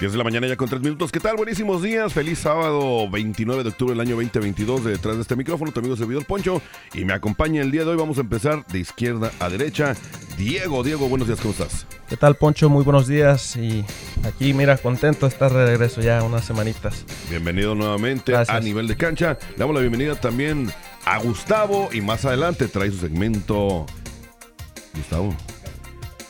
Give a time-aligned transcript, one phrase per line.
[0.00, 1.10] 10 de la mañana ya con 3 minutos.
[1.10, 1.34] ¿Qué tal?
[1.36, 2.12] Buenísimos días.
[2.12, 4.84] Feliz sábado 29 de octubre del año 2022.
[4.84, 6.62] Detrás de este micrófono, tu amigo servidor Poncho.
[6.94, 7.96] Y me acompaña el día de hoy.
[7.96, 9.96] Vamos a empezar de izquierda a derecha.
[10.36, 11.84] Diego, Diego, buenos días, ¿cómo estás?
[12.08, 12.68] ¿Qué tal, Poncho?
[12.68, 13.56] Muy buenos días.
[13.56, 13.84] Y
[14.24, 17.04] aquí, mira, contento de estar de regreso ya unas semanitas.
[17.28, 19.36] Bienvenido nuevamente a nivel de cancha.
[19.50, 20.70] Le damos la bienvenida también
[21.06, 21.88] a Gustavo.
[21.92, 23.84] Y más adelante trae su segmento.
[24.94, 25.34] Gustavo.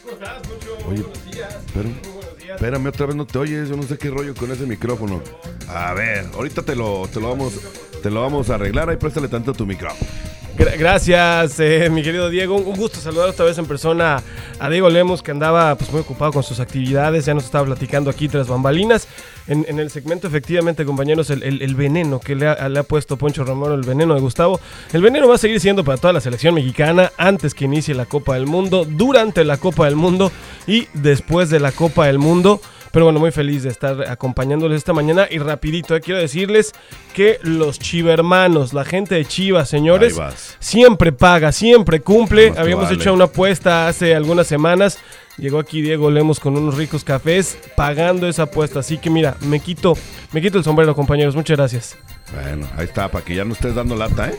[0.05, 0.79] ¿Cómo estás, Poncho?
[0.89, 1.59] Oye, buenos días.
[1.75, 2.18] pero-
[2.55, 5.23] Espérame, otra vez no te oyes, yo no sé qué rollo con ese micrófono.
[5.69, 7.55] A ver, ahorita te lo, te lo vamos,
[8.03, 10.11] te lo vamos a arreglar, ahí préstale tanto tu micrófono.
[10.59, 12.57] Gra- Gracias, eh, mi querido Diego.
[12.57, 14.21] Un gusto saludar otra vez en persona
[14.59, 17.27] a Diego Lemos, que andaba pues, muy ocupado con sus actividades.
[17.27, 19.07] Ya nos estaba platicando aquí tras bambalinas.
[19.47, 23.17] En, el segmento, efectivamente, compañeros, el, el- el veneno que le ha, le ha puesto
[23.17, 24.61] Poncho Romero, el veneno de Gustavo.
[24.93, 28.07] El veneno va a seguir siendo para toda la selección mexicana antes que inicie la
[28.07, 30.33] Copa del Mundo, durante la Copa del Mundo
[30.67, 32.61] y después de la Copa del Mundo.
[32.93, 35.27] Pero bueno, muy feliz de estar acompañándoles esta mañana.
[35.31, 36.73] Y rapidito, eh, quiero decirles
[37.15, 40.19] que los chivermanos, la gente de Chivas, señores,
[40.59, 42.51] siempre paga, siempre cumple.
[42.51, 42.97] Más Habíamos vale.
[42.97, 44.99] hecho una apuesta hace algunas semanas.
[45.37, 48.81] Llegó aquí Diego Lemos con unos ricos cafés pagando esa apuesta.
[48.81, 49.95] Así que mira, me quito,
[50.33, 51.37] me quito el sombrero, compañeros.
[51.37, 51.97] Muchas gracias.
[52.35, 54.35] Bueno, ahí está, para que ya no estés dando lata, ¿eh?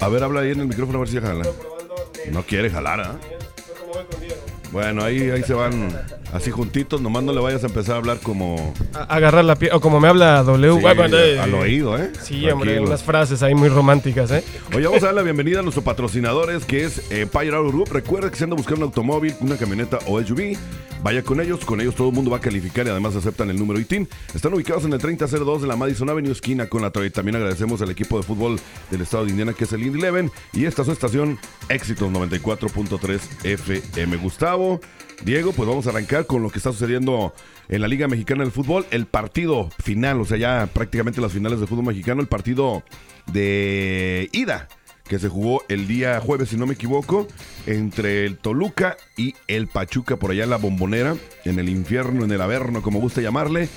[0.00, 1.44] A ver, habla ahí en el micrófono a ver si jala.
[2.30, 3.18] No quiere jalar, ¿ah?
[4.72, 5.88] Bueno, ahí, ahí se van
[6.32, 9.72] así juntitos, nomás no le vayas a empezar a hablar como A- agarrar la piel,
[9.74, 10.76] o como me habla W.
[10.76, 12.12] sí, bueno, eh, al oído, ¿eh?
[12.22, 14.44] Sí, hombre, unas frases ahí muy románticas, ¿eh?
[14.74, 17.88] Oye, vamos a dar la bienvenida a nuestros patrocinadores, que es eh, Auto Group.
[17.90, 20.56] Recuerda que si anda buscando un automóvil, una camioneta o SUV,
[21.02, 21.64] vaya con ellos.
[21.64, 24.08] Con ellos todo el mundo va a calificar y además aceptan el número ITIN.
[24.34, 27.10] Están ubicados en el 3002 de la Madison Avenue, esquina con la Troy.
[27.10, 28.60] También agradecemos al equipo de fútbol
[28.92, 30.30] del estado de Indiana, que es el Indy Eleven.
[30.52, 31.38] Y esta es su estación
[31.68, 34.16] Éxitos 94.3 FM.
[34.18, 34.59] Gustavo,
[35.24, 37.34] Diego, pues vamos a arrancar con lo que está sucediendo
[37.68, 38.86] en la Liga Mexicana del Fútbol.
[38.90, 42.82] El partido final, o sea, ya prácticamente las finales del fútbol mexicano, el partido
[43.32, 44.68] de ida
[45.10, 47.26] que se jugó el día jueves, si no me equivoco,
[47.66, 52.30] entre el Toluca y el Pachuca, por allá en la bombonera, en el infierno, en
[52.30, 53.68] el averno, como guste llamarle.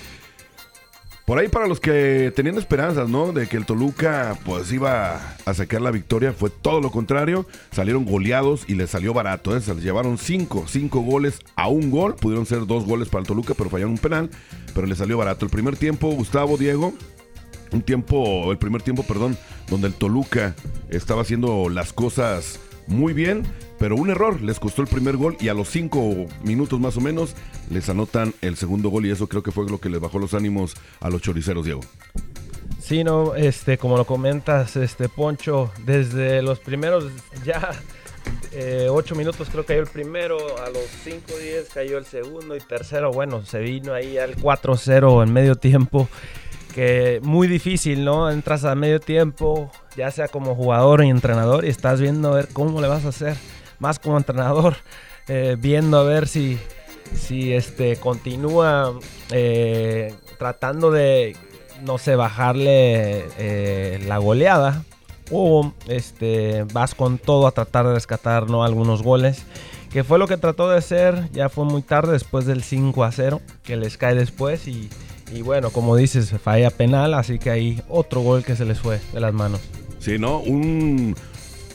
[1.25, 3.31] Por ahí para los que tenían esperanzas, ¿no?
[3.31, 7.45] De que el Toluca pues iba a sacar la victoria, fue todo lo contrario.
[7.71, 9.61] Salieron goleados y les salió barato, ¿eh?
[9.61, 12.15] Se les llevaron cinco, cinco goles a un gol.
[12.15, 14.29] Pudieron ser dos goles para el Toluca, pero fallaron un penal.
[14.75, 15.45] Pero les salió barato.
[15.45, 16.93] El primer tiempo, Gustavo, Diego,
[17.71, 19.37] un tiempo, el primer tiempo, perdón,
[19.69, 20.55] donde el Toluca
[20.89, 23.43] estaba haciendo las cosas muy bien,
[23.79, 27.01] pero un error les costó el primer gol y a los cinco minutos más o
[27.01, 27.35] menos
[27.69, 30.33] les anotan el segundo gol y eso creo que fue lo que les bajó los
[30.33, 31.81] ánimos a los choriceros, Diego.
[32.79, 37.05] Sí, no, este, como lo comentas, este, Poncho, desde los primeros
[37.45, 37.71] ya
[38.51, 42.55] eh, ocho minutos creo que cayó el primero, a los 5 10 cayó el segundo
[42.55, 46.07] y tercero, bueno, se vino ahí al 4-0 en medio tiempo,
[46.73, 48.29] que muy difícil, ¿no?
[48.29, 52.49] Entras a medio tiempo, ya sea como jugador y entrenador, y estás viendo a ver
[52.51, 53.37] cómo le vas a hacer,
[53.79, 54.75] más como entrenador,
[55.27, 56.59] eh, viendo a ver si,
[57.15, 58.99] si este, continúa
[59.31, 61.37] eh, tratando de,
[61.83, 64.83] no sé, bajarle eh, la goleada
[65.31, 68.63] o este, vas con todo a tratar de rescatar ¿no?
[68.63, 69.43] algunos goles.
[69.91, 73.11] Que fue lo que trató de hacer, ya fue muy tarde después del 5 a
[73.11, 74.89] 0, que les cae después y,
[75.33, 78.99] y bueno, como dices, falla penal, así que hay otro gol que se les fue
[79.13, 79.61] de las manos.
[79.99, 80.39] Sí, ¿no?
[80.39, 81.15] Un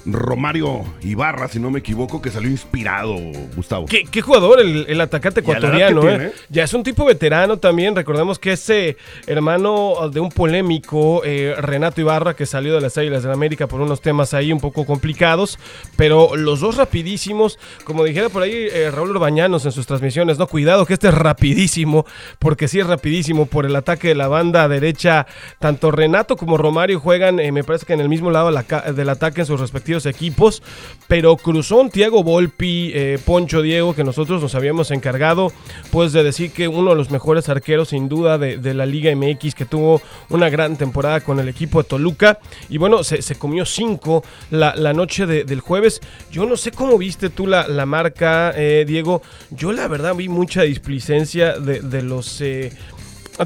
[0.07, 3.17] Romario Ibarra, si no me equivoco, que salió inspirado,
[3.57, 3.87] Gustavo.
[3.87, 6.17] ¿Qué, qué jugador el, el atacante ecuatoriano, eh?
[6.17, 6.33] tiene.
[6.49, 7.95] Ya es un tipo veterano también.
[7.95, 13.23] Recordemos que ese hermano de un polémico eh, Renato Ibarra que salió de las Águilas
[13.23, 15.59] de la América por unos temas ahí un poco complicados.
[15.97, 20.47] Pero los dos rapidísimos, como dijera por ahí eh, Raúl Urbañanos en sus transmisiones, no,
[20.47, 22.07] cuidado que este es rapidísimo,
[22.39, 25.27] porque sí es rapidísimo por el ataque de la banda derecha.
[25.59, 29.41] Tanto Renato como Romario juegan, eh, me parece que en el mismo lado del ataque
[29.41, 30.63] en sus respectivos equipos,
[31.07, 35.53] pero cruzó un Tiago Volpi, eh, Poncho Diego, que nosotros nos habíamos encargado,
[35.91, 39.55] pues de decir que uno de los mejores arqueros sin duda de, la Liga MX,
[39.55, 44.23] que tuvo una gran temporada con el equipo de Toluca, y bueno, se, comió cinco
[44.51, 46.01] la, noche de- del jueves.
[46.31, 50.29] Yo no sé cómo viste tú la, la marca, eh, Diego, yo la verdad vi
[50.29, 52.41] mucha displicencia de, de los...
[52.41, 52.73] eh,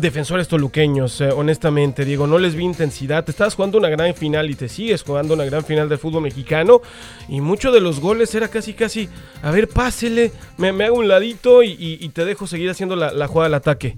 [0.00, 3.25] defensores toluqueños, eh, honestamente, Diego, no les vi intensidad.
[3.25, 6.23] Te estabas jugando una gran final y te sigues jugando una gran final del fútbol
[6.23, 6.81] mexicano.
[7.29, 9.09] Y muchos de los goles era casi, casi,
[9.43, 13.55] a ver, pásele, me, hago un ladito y, te dejo seguir haciendo la, jugada del
[13.55, 13.97] ataque.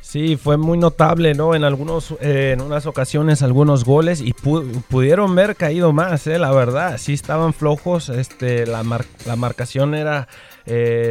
[0.00, 1.54] Sí, fue muy notable, ¿no?
[1.54, 6.38] En algunos, eh, en unas ocasiones algunos goles y pudieron ver caído más, ¿eh?
[6.38, 8.82] La verdad, sí estaban flojos, este, la,
[9.36, 10.28] marcación era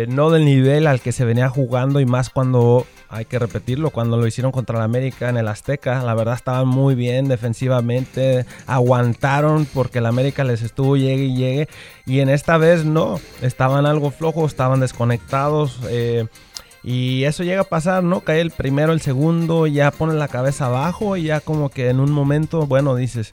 [0.07, 4.17] no del nivel al que se venía jugando y más cuando hay que repetirlo, cuando
[4.17, 9.65] lo hicieron contra el América en el Azteca, la verdad estaban muy bien defensivamente, aguantaron
[9.73, 11.69] porque el América les estuvo llegue y llegue,
[12.05, 15.79] y en esta vez no, estaban algo flojos, estaban desconectados.
[15.89, 16.27] Eh,
[16.83, 18.21] y eso llega a pasar, ¿no?
[18.21, 21.99] Cae el primero, el segundo, ya ponen la cabeza abajo y ya como que en
[21.99, 23.31] un momento, bueno, dices,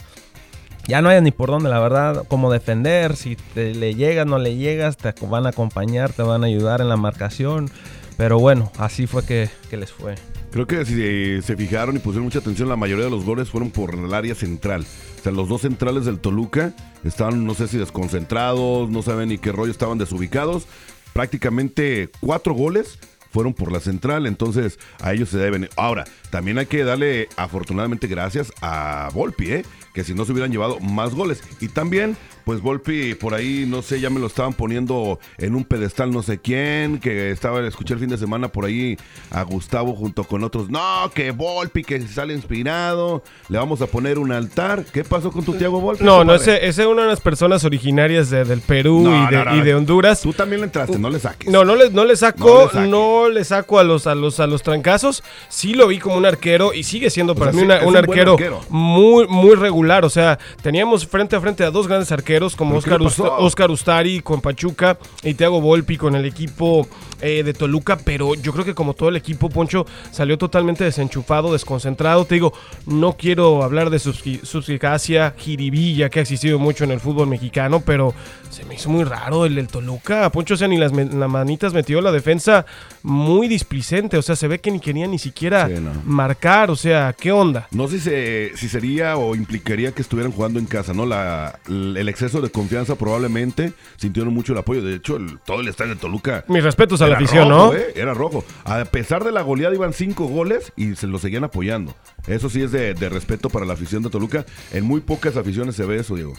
[0.86, 4.38] ya no hay ni por dónde, la verdad, cómo defender, si te le llegas, no
[4.38, 7.70] le llegas, te van a acompañar, te van a ayudar en la marcación.
[8.16, 10.14] Pero bueno, así fue que, les fue.
[10.52, 13.70] Creo que si se fijaron y pusieron mucha atención, la mayoría de los goles fueron
[13.70, 14.86] por el área central.
[15.18, 16.72] O sea, los dos centrales del Toluca
[17.02, 20.66] estaban, no sé si desconcentrados, no saben ni qué rollo, estaban desubicados.
[21.12, 22.98] Prácticamente cuatro goles
[23.34, 25.68] fueron por la central, entonces a ellos se deben.
[25.76, 29.64] Ahora, también hay que darle afortunadamente gracias a Volpi, ¿eh?
[29.92, 31.42] que si no se hubieran llevado más goles.
[31.60, 35.64] Y también pues Volpi por ahí, no sé, ya me lo estaban poniendo en un
[35.64, 38.96] pedestal no sé quién, que estaba, escuché el fin de semana por ahí
[39.30, 44.18] a Gustavo junto con otros, no, que Volpi, que sale inspirado, le vamos a poner
[44.18, 44.84] un altar.
[44.92, 46.04] ¿Qué pasó con tu Tiago Volpi?
[46.04, 50.20] No, no, ese, es una de las personas originarias del Perú y, de, Honduras.
[50.20, 51.50] Tú también le entraste, no le saques.
[51.50, 54.62] No, no le, no le saco, no le, saco a los, a los, a los
[54.62, 55.22] trancazos.
[55.48, 58.36] Sí lo vi como un arquero y sigue siendo para mí un, arquero,
[58.68, 60.04] muy, muy regular.
[60.04, 64.98] O sea, teníamos frente a frente a dos grandes arqueros como Oscar, Ustari con Pachuca
[65.22, 66.86] y Thiago Volpi con el equipo
[67.20, 71.52] eh, de Toluca, pero yo creo que como todo el equipo, Poncho salió totalmente desenchufado,
[71.52, 72.24] desconcentrado.
[72.24, 72.52] Te digo,
[72.86, 78.14] no quiero hablar de suspicacia, jiribilla que ha existido mucho en el fútbol mexicano, pero
[78.54, 80.30] se me hizo muy raro el del Toluca.
[80.30, 82.64] Poncho, o sea, ni las, manitas metió la defensa
[83.02, 85.68] muy displicente, o sea, se ve que ni quería ni siquiera
[86.04, 87.66] marcar, o sea, ¿qué onda?
[87.72, 91.04] No sé si, si sería o implicaría que estuvieran jugando en casa, ¿no?
[91.04, 94.82] La, el exceso de confianza probablemente sintieron mucho el apoyo.
[94.82, 96.44] De hecho, todo el estadio de Toluca.
[96.48, 97.74] Mis respetos a la afición, ¿no?
[97.74, 98.44] Eh, era rojo.
[98.64, 101.94] A pesar de la goleada, iban cinco goles y se lo seguían apoyando.
[102.28, 104.46] Eso sí es de, de respeto para la afición de Toluca.
[104.72, 106.34] En muy pocas aficiones se ve eso, Diego.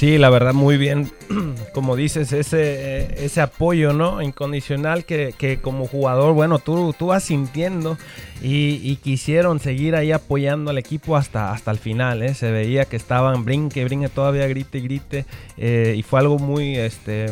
[0.00, 1.12] Sí, la verdad, muy bien.
[1.74, 4.22] Como dices, ese, ese apoyo, ¿no?
[4.22, 7.98] Incondicional que, como jugador, bueno, tú, tú vas sintiendo
[8.40, 12.32] y, quisieron seguir ahí apoyando al equipo hasta, hasta el final, ¿eh?
[12.32, 15.26] Se veía que estaban brinque, brinque, todavía grite, grite.
[15.58, 17.26] Eh, y fue algo muy, este,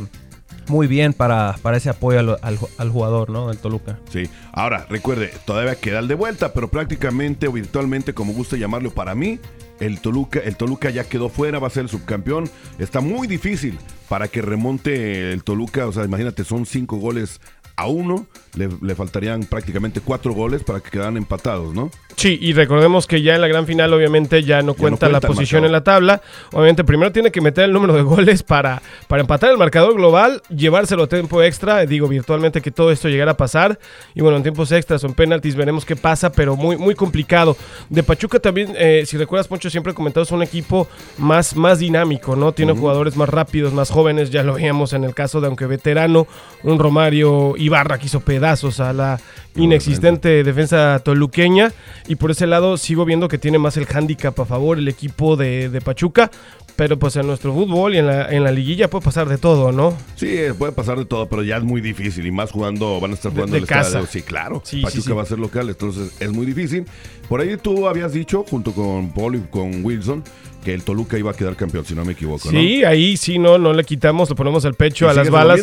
[0.66, 3.48] muy bien para, para ese apoyo al, al, jugador, ¿no?
[3.48, 3.98] Del Toluca.
[4.10, 4.28] Sí.
[4.52, 9.14] Ahora, recuerde, todavía queda el de vuelta, pero prácticamente o virtualmente, como gusta llamarlo para
[9.14, 9.40] mí,
[9.80, 12.50] el Toluca, el Toluca ya quedó fuera, va a ser el subcampeón.
[12.78, 13.78] Está muy difícil
[14.08, 15.86] para que remonte el Toluca.
[15.86, 17.40] O sea, imagínate, son cinco goles
[17.78, 18.26] a uno.
[18.54, 21.90] Le, le faltarían prácticamente cuatro goles para que quedaran empatados, ¿no?
[22.19, 25.64] Sí, y recordemos que ya en la gran final obviamente ya no cuenta, la posición
[25.64, 26.20] en la tabla.
[26.52, 30.42] Obviamente primero tiene que meter el número de goles para, para empatar el marcador global,
[30.48, 33.78] llevárselo a tiempo extra, digo virtualmente que todo esto llegara a pasar.
[34.16, 37.56] Y bueno, en tiempos extras o en penaltis veremos qué pasa, pero muy, muy complicado.
[37.88, 40.88] De Pachuca también, eh, si recuerdas Poncho, siempre comentado, es un equipo
[41.19, 42.50] más, más dinámico, ¿no?
[42.50, 46.26] Tiene jugadores más rápidos, más jóvenes, ya lo veíamos en el caso de aunque veterano,
[46.64, 49.20] un Romario Ibarra que hizo pedazos a la
[49.54, 51.72] inexistente defensa toluqueña.
[52.08, 55.37] Y por ese lado sigo viendo que tiene más el handicap a favor el equipo
[55.37, 56.30] de, de Pachuca.
[56.76, 59.72] Pero pues en nuestro fútbol y en la, en la liguilla puede pasar de todo,
[59.72, 59.96] ¿no?
[60.14, 62.25] Sí, puede pasar de todo, pero ya es muy difícil.
[62.25, 64.06] Y más jugando, van a estar jugando de, el casa.
[64.06, 64.62] Sí, claro.
[64.82, 66.84] Pachuca va a ser local, entonces es muy difícil.
[67.28, 70.22] Por ahí tú habías dicho, junto con Paul y con Wilson,
[70.64, 72.48] que el Toluca iba a quedar campeón, si no me equivoco.
[72.48, 75.60] Sí, ahí sí, no, no le quitamos, le ponemos el pecho a las balas.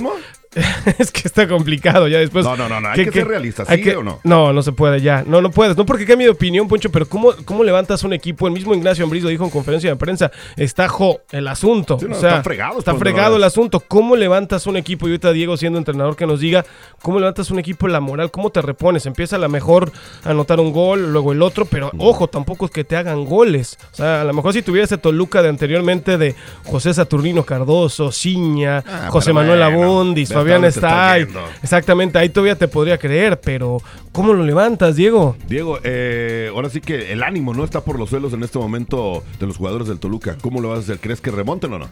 [0.98, 2.46] es que está complicado ya después.
[2.46, 4.20] No, no, no, hay que, ser realista, ¿sí o no?
[4.24, 5.24] No, no se puede ya.
[5.26, 5.76] No, no puedes.
[5.76, 8.48] No porque cambie de opinión, Poncho, pero ¿cómo, cómo levantas un equipo?
[8.48, 11.96] El mismo Ignacio Ambriz dijo en conferencia de prensa, está jo, el asunto.
[11.96, 12.80] o sea, está fregado.
[12.80, 13.80] Está fregado el asunto.
[13.80, 15.08] ¿Cómo levantas un equipo?
[15.08, 16.66] Y ahorita Diego siendo entrenador que nos diga,
[17.02, 18.32] ¿cómo levantas un equipo la moral?
[18.32, 19.06] ¿Cómo te repones?
[19.06, 19.92] Empieza a lo mejor
[20.24, 23.78] a anotar un gol, luego el otro, pero ojo, tampoco es que te hagan goles.
[23.92, 26.36] O sea, a lo mejor si tuviera ese Toluca de anteriormente de
[26.66, 31.18] José Saturnino Cardoso, Ciña, ah, José Manuel Abundis, Fabián está
[31.64, 35.36] Exactamente, ahí todavía te podría creer, pero ¿cómo lo levantas, Diego?
[35.48, 39.24] Diego, eh, ahora sí que el ánimo no está por los suelos en este momento
[39.40, 40.38] de los jugadores del Toluca.
[40.42, 41.00] ¿Cómo lo vas a hacer?
[41.00, 41.90] ¿Crees que remonten o no?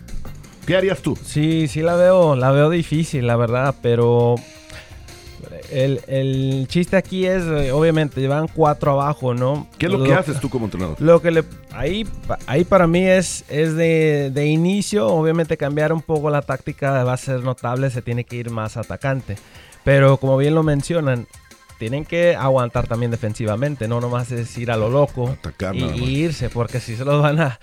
[0.65, 1.17] ¿Qué harías tú?
[1.23, 4.35] Sí, sí la veo, la veo difícil, la verdad, pero
[5.73, 9.67] el, el chiste aquí es, eh, obviamente, llevan cuatro abajo, ¿no?
[9.77, 10.95] ¿Qué es lo, que haces tú como entrenador?
[10.99, 12.07] Lo que le, ahí,
[12.45, 17.13] ahí para mí es, es de, de inicio, obviamente cambiar un poco la táctica va
[17.13, 19.37] a ser notable, se tiene que ir más atacante.
[19.83, 21.27] Pero como bien lo mencionan,
[21.77, 25.37] tienen que aguantar también defensivamente, no nomás es ir a lo loco
[25.73, 27.59] y, irse, porque si se los van a...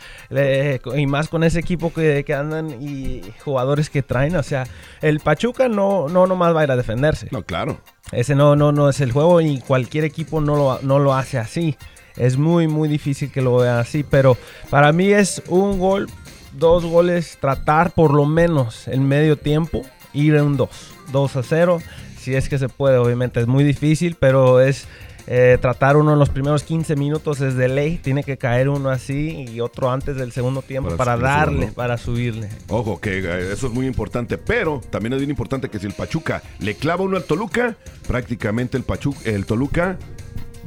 [0.96, 4.66] y más con ese equipo que, que, andan y jugadores que traen, o sea,
[5.00, 7.28] el Pachuca no, no nomás va a ir a defenderse.
[7.30, 7.80] No, claro.
[8.12, 11.38] Ese no, no, no es el juego y cualquier equipo no lo, no lo hace
[11.38, 11.76] así.
[12.16, 14.36] Es muy, muy difícil que lo vean así, pero
[14.68, 16.08] para mí es un gol,
[16.52, 20.68] dos goles, tratar por lo menos en medio tiempo, ir en un 2,
[21.12, 21.78] 2 a 0
[22.20, 24.86] si es que se puede, obviamente es muy difícil, pero es
[25.26, 28.90] eh, tratar uno en los primeros 15 minutos es de ley, tiene que caer uno
[28.90, 32.48] así y otro antes del segundo tiempo para, darle, para subirle.
[32.68, 35.92] Ojo, que eh, eso es muy importante, pero también es bien importante que si el
[35.92, 39.98] Pachuca le clava uno al Toluca, prácticamente el, Pachuca, el Toluca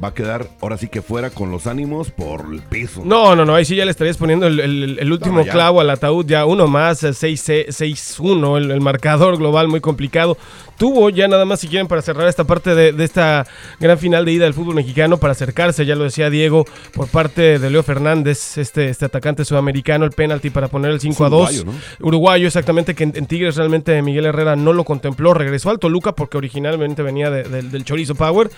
[0.02, 3.02] va a quedar ahora sí que fuera con los ánimos por el piso.
[3.04, 6.44] No, no, no, ahí sí ya le estarías poniendo el, último clavo al ataúd, ya
[6.46, 10.36] uno más, 6-1, el, el, marcador global muy complicado.
[10.76, 13.46] Tuvo ya nada más si quieren para cerrar esta parte de, esta
[13.78, 17.58] gran final de ida del fútbol mexicano para acercarse, ya lo decía Diego, por parte
[17.58, 21.64] de Leo Fernández, este, este atacante sudamericano, el penalti para poner el 5 a 2.
[22.00, 26.36] Uruguayo, exactamente, que en, Tigres realmente Miguel Herrera no lo contempló, regresó al Toluca porque
[26.36, 28.50] originalmente venía del Chorizo Power.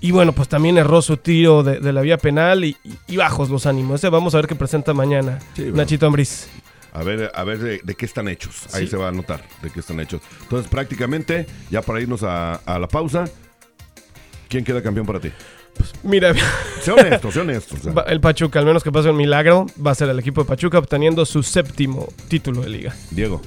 [0.00, 2.76] Y bueno, pues también erró su tiro de, la vía penal y,
[3.16, 4.02] bajos los ánimos.
[4.02, 6.48] vamos a ver qué presenta mañana Nachito Ambriz.
[6.92, 8.72] A ver, a ver de, qué están hechos.
[8.72, 10.20] Ahí se va a notar de qué están hechos.
[10.42, 13.24] Entonces, prácticamente, ya para irnos a, la pausa,
[14.48, 15.32] ¿quién queda campeón para ti?
[15.76, 16.32] Pues mira,
[16.80, 17.76] sé honesto, sé honesto.
[18.06, 20.78] El Pachuca, al menos que pase un milagro, va a ser el equipo de Pachuca
[20.78, 22.94] obteniendo su séptimo título de liga.
[23.10, 23.42] Diego.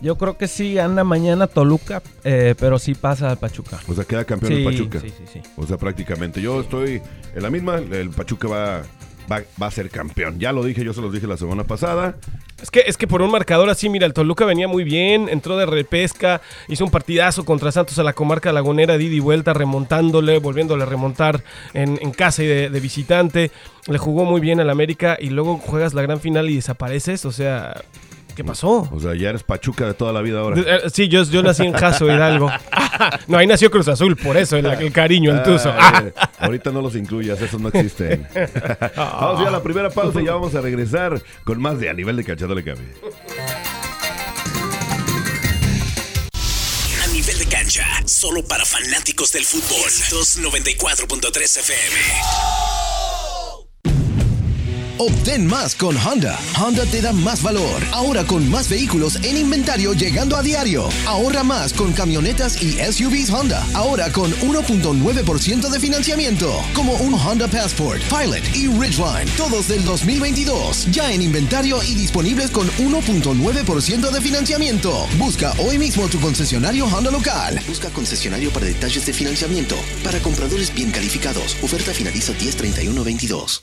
[0.00, 3.80] Yo creo que sí anda mañana Toluca, eh, pero sí pasa al Pachuca.
[3.88, 5.00] O sea, queda campeón el Pachuca.
[5.00, 5.40] Sí, sí, sí.
[5.56, 6.40] O sea, prácticamente.
[6.40, 7.02] Yo estoy
[7.34, 7.76] en la misma.
[7.76, 8.82] El Pachuca va
[9.30, 10.38] va, a ser campeón.
[10.38, 12.16] Ya lo dije, yo se los dije la semana pasada.
[12.60, 15.56] Es que, es que por un marcador así, mira, el Toluca venía muy bien, entró
[15.56, 20.82] de repesca, hizo un partidazo contra Santos a la comarca lagunera, Didi vuelta, remontándole, volviéndole
[20.82, 23.52] a remontar en, casa y de, de, visitante.
[23.86, 27.24] Le jugó muy bien al América y luego juegas la gran final y desapareces.
[27.24, 27.80] O sea,
[28.38, 28.88] ¿Qué pasó?
[28.92, 30.62] O sea, ya eres Pachuca de toda la vida ahora.
[30.64, 32.48] Eh, sí, yo, yo nací en Jaso Hidalgo.
[33.26, 35.74] no, ahí nació Cruz Azul, por eso, el, cariño, el tuzo.
[36.38, 38.28] ahorita no los incluyas, esos no existen.
[38.96, 41.94] vamos a a la primera pausa y ya vamos a regresar con más de A
[41.94, 42.94] Nivel de Cachado Le Cabe.
[47.02, 49.90] A Nivel de Cancha, solo para fanáticos del fútbol.
[50.12, 53.07] 294.3 FM.
[54.98, 56.36] Obtén más con Honda.
[56.60, 57.82] Honda te da más valor.
[57.92, 60.88] Ahora con más vehículos en inventario llegando a diario.
[61.06, 63.64] Ahorra más con camionetas y SUVs Honda.
[63.74, 66.52] Ahora con 1.9% de financiamiento.
[66.74, 69.30] Como un Honda Passport, Pilot y Ridgeline.
[69.36, 70.86] Todos del 2022.
[70.90, 75.06] Ya en inventario y disponibles con 1.9% de financiamiento.
[75.16, 77.60] Busca hoy mismo tu concesionario Honda local.
[77.68, 79.76] Busca concesionario para detalles de financiamiento.
[80.02, 81.56] Para compradores bien calificados.
[81.62, 83.62] Oferta finaliza 103122.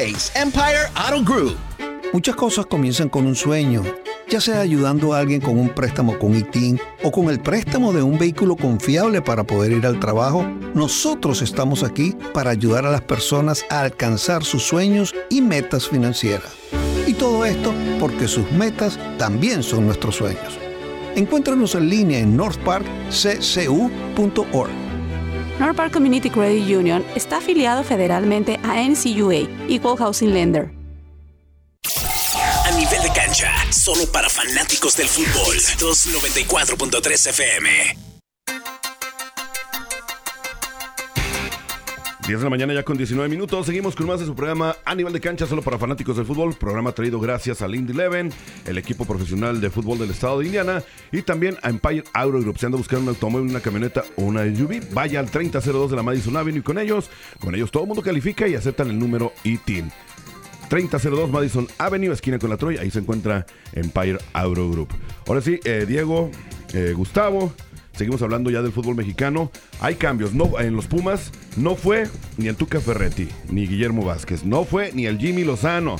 [0.01, 1.55] Empire Auto Group.
[2.11, 3.83] Muchas cosas comienzan con un sueño,
[4.27, 8.01] ya sea ayudando a alguien con un préstamo con ITIN o con el préstamo de
[8.01, 10.43] un vehículo confiable para poder ir al trabajo.
[10.73, 16.51] Nosotros estamos aquí para ayudar a las personas a alcanzar sus sueños y metas financieras.
[17.05, 20.57] Y todo esto porque sus metas también son nuestros sueños.
[21.15, 24.90] Encuéntranos en línea en northparkccu.org.
[25.61, 30.71] Northpark Community Credit Union está afiliado federalmente a NCUA, Equal Housing Lender.
[32.65, 35.55] A nivel de cancha, solo para fanáticos del fútbol.
[35.77, 38.10] 294.3 FM.
[42.27, 43.65] 10 de la mañana ya con 19 minutos.
[43.65, 46.53] Seguimos con más de su programa a de cancha solo para fanáticos del fútbol.
[46.53, 48.31] Programa traído gracias a Indy Eleven,
[48.65, 52.59] el equipo profesional de fútbol del estado de Indiana y también a Empire Auto Group.
[52.59, 56.03] Si anda buscando un automóvil, una camioneta o una SUV, vaya al 3002 de la
[56.03, 57.09] Madison Avenue y con ellos,
[57.39, 59.91] con ellos todo el mundo califica y aceptan el número ITIN.
[60.69, 62.77] 3002 Madison Avenue, esquina con la Troy.
[62.77, 64.89] Ahí se encuentra Empire Auto Group.
[65.27, 66.29] Ahora sí, eh, Diego,
[66.73, 67.51] eh, Gustavo.
[67.95, 69.51] Seguimos hablando ya del fútbol mexicano.
[69.79, 70.33] Hay cambios.
[70.33, 72.07] No, en los Pumas no fue
[72.37, 74.43] ni el Tuca Ferretti, ni Guillermo Vázquez.
[74.45, 75.97] No fue ni el Jimmy Lozano.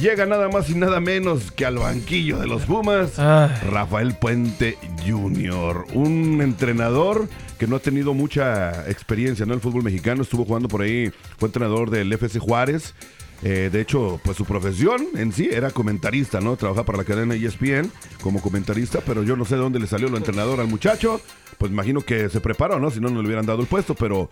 [0.00, 5.84] Llega nada más y nada menos que al banquillo de los Pumas, Rafael Puente Jr.,
[5.92, 10.22] un entrenador que no ha tenido mucha experiencia en el fútbol mexicano.
[10.22, 12.94] Estuvo jugando por ahí, fue entrenador del FC Juárez.
[13.42, 16.56] Eh, de hecho, pues su profesión en sí era comentarista, ¿no?
[16.56, 17.90] Trabaja para la cadena ESPN
[18.22, 21.20] como comentarista, pero yo no sé de dónde le salió lo entrenador al muchacho.
[21.58, 22.90] Pues imagino que se preparó, ¿no?
[22.90, 24.30] Si no, no le hubieran dado el puesto, pero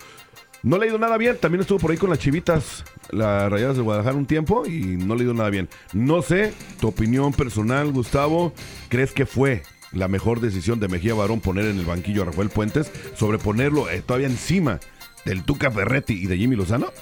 [0.62, 1.37] no le ha ido nada bien.
[1.41, 5.15] También estuvo por ahí con las chivitas, las rayadas de Guadalajara un tiempo y no
[5.15, 5.69] le ha ido nada bien.
[5.93, 8.52] No sé, tu opinión personal, Gustavo,
[8.89, 12.50] ¿crees que fue la mejor decisión de Mejía Barón poner en el banquillo a Rafael
[12.50, 14.80] Puentes sobre ponerlo eh, todavía encima
[15.28, 16.93] del Tuca Ferretti y de Jimmy Lozano?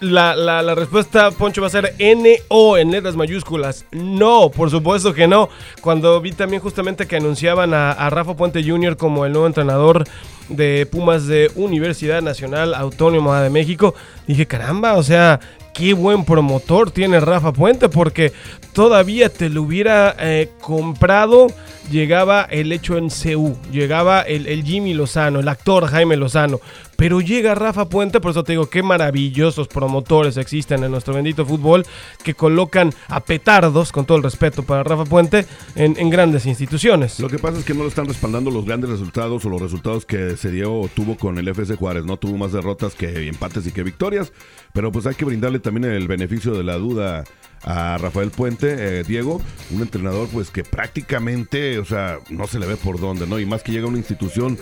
[0.00, 3.84] La, la, la, respuesta, Poncho, va a ser N-O en letras mayúsculas.
[3.90, 5.48] No, por supuesto que no.
[5.80, 8.96] Cuando vi también justamente que anunciaban a, a Rafa Puente Jr.
[8.96, 10.04] como el nuevo entrenador
[10.48, 13.94] de Pumas de Universidad Nacional Autónoma de México,
[14.28, 15.40] dije, caramba, o sea,
[15.76, 18.32] qué buen promotor tiene Rafa Puente, porque
[18.72, 21.48] todavía te lo hubiera eh, comprado.
[21.90, 26.58] Llegaba el hecho en CU, llegaba el, el, Jimmy Lozano, el actor Jaime Lozano,
[26.96, 31.44] pero llega Rafa Puente, por eso te digo, qué maravillosos promotores existen en nuestro bendito
[31.44, 31.86] fútbol
[32.24, 37.20] que colocan a petardos, con todo el respeto para Rafa Puente, en, grandes instituciones.
[37.20, 40.06] Lo que pasa es que no lo están respaldando los grandes resultados o los resultados
[40.06, 43.66] que se dio o tuvo con el FC Juárez, no tuvo más derrotas que empates
[43.66, 44.32] y que victorias,
[44.72, 47.24] pero pues hay que brindarle también el beneficio de la duda
[47.64, 49.40] a Rafael Puente, eh, Diego,
[49.72, 53.40] un entrenador pues que prácticamente, o sea, no se le ve por dónde, ¿no?
[53.40, 54.56] Y más que llega a una institución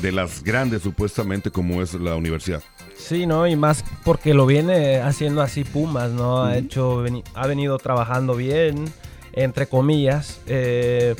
[0.00, 2.62] de las grandes supuestamente como es la universidad.
[2.96, 3.44] Sí, ¿no?
[3.48, 6.34] Y más porque lo viene haciendo así Pumas, ¿no?
[6.34, 6.46] Uh -huh.
[6.46, 8.84] Ha hecho, ha venido trabajando bien,
[9.32, 10.40] entre comillas.
[10.46, 11.16] Eh,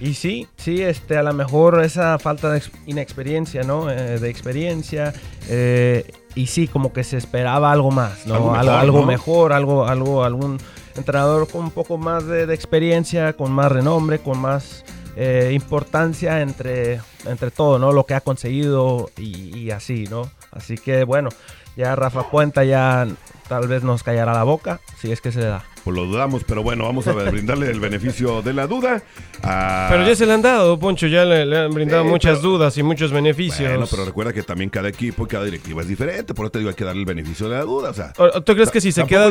[0.00, 3.90] y sí, sí, este, a lo mejor esa falta de inexperiencia, ¿no?
[3.90, 5.12] Eh, de experiencia.
[5.48, 8.54] Eh, y sí, como que se esperaba algo más, ¿no?
[8.54, 9.06] Algo mejor, algo, algo, ¿no?
[9.06, 10.58] mejor, algo, algo, algún
[10.96, 14.84] entrenador con un poco más de, de experiencia, con más renombre, con más
[15.16, 17.92] eh, importancia entre, entre todo, ¿no?
[17.92, 20.28] Lo que ha conseguido y, y, así, ¿no?
[20.50, 21.30] Así que bueno,
[21.76, 23.06] ya Rafa Puenta ya
[23.48, 25.64] tal vez nos callará la boca, si es que se le da.
[25.84, 29.02] Pues lo dudamos, pero bueno, vamos a ver, brindarle el beneficio de la duda.
[29.42, 29.88] A...
[29.90, 32.50] Pero ya se le han dado, Poncho, ya le, le han brindado sí, muchas pero...
[32.52, 33.68] dudas y muchos beneficios.
[33.68, 36.58] Bueno, pero recuerda que también cada equipo y cada directiva es diferente, por eso te
[36.60, 37.90] digo, hay que darle el beneficio de la duda.
[37.90, 39.30] O sea, ¿Tú crees que si se queda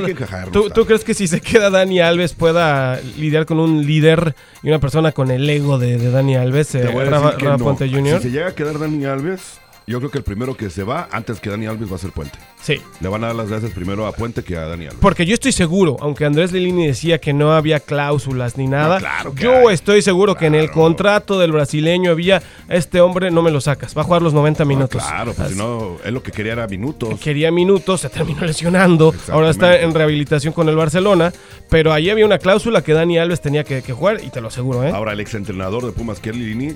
[0.51, 4.67] ¿tú, ¿tú, crees que si se queda Dani Alves pueda lidiar con un líder y
[4.67, 7.57] una persona con el ego de, de Dani Alves, eh, Rafa, Rafa no.
[7.57, 8.17] Ponte Jr.?
[8.17, 11.07] Si se llega a quedar Dani Alves, yo creo que el primero que se va
[11.11, 12.37] antes que Dani Alves va a ser Puente.
[12.61, 12.79] Sí.
[13.01, 14.99] Le van a dar las gracias primero a Puente que a Dani Alves.
[15.01, 18.99] Porque yo estoy seguro, aunque Andrés Lilini decía que no había cláusulas ni nada, No,
[19.01, 19.75] claro yo hay.
[19.75, 23.97] estoy seguro que en el contrato del brasileño había, este hombre no me lo sacas,
[23.97, 25.03] va a jugar los 90 Ah, minutos.
[25.03, 27.19] claro, pues si no, él lo que quería era minutos.
[27.19, 31.33] Quería minutos, se terminó lesionando, ahora está en rehabilitación con el Barcelona,
[31.69, 34.47] pero ahí había una cláusula que Dani Alves tenía que, que jugar y te lo
[34.47, 34.91] aseguro, ¿eh?
[34.93, 36.75] Ahora, el exentrenador de Pumas, Kelly Lini,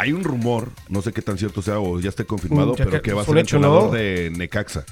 [0.00, 2.84] hay un rumor, no sé qué tan cierto sea o ya esté confirmado, Mm, ya
[2.84, 3.90] pero que que va a ser hecho, entrenador ¿no?
[3.90, 4.84] de Necaxa.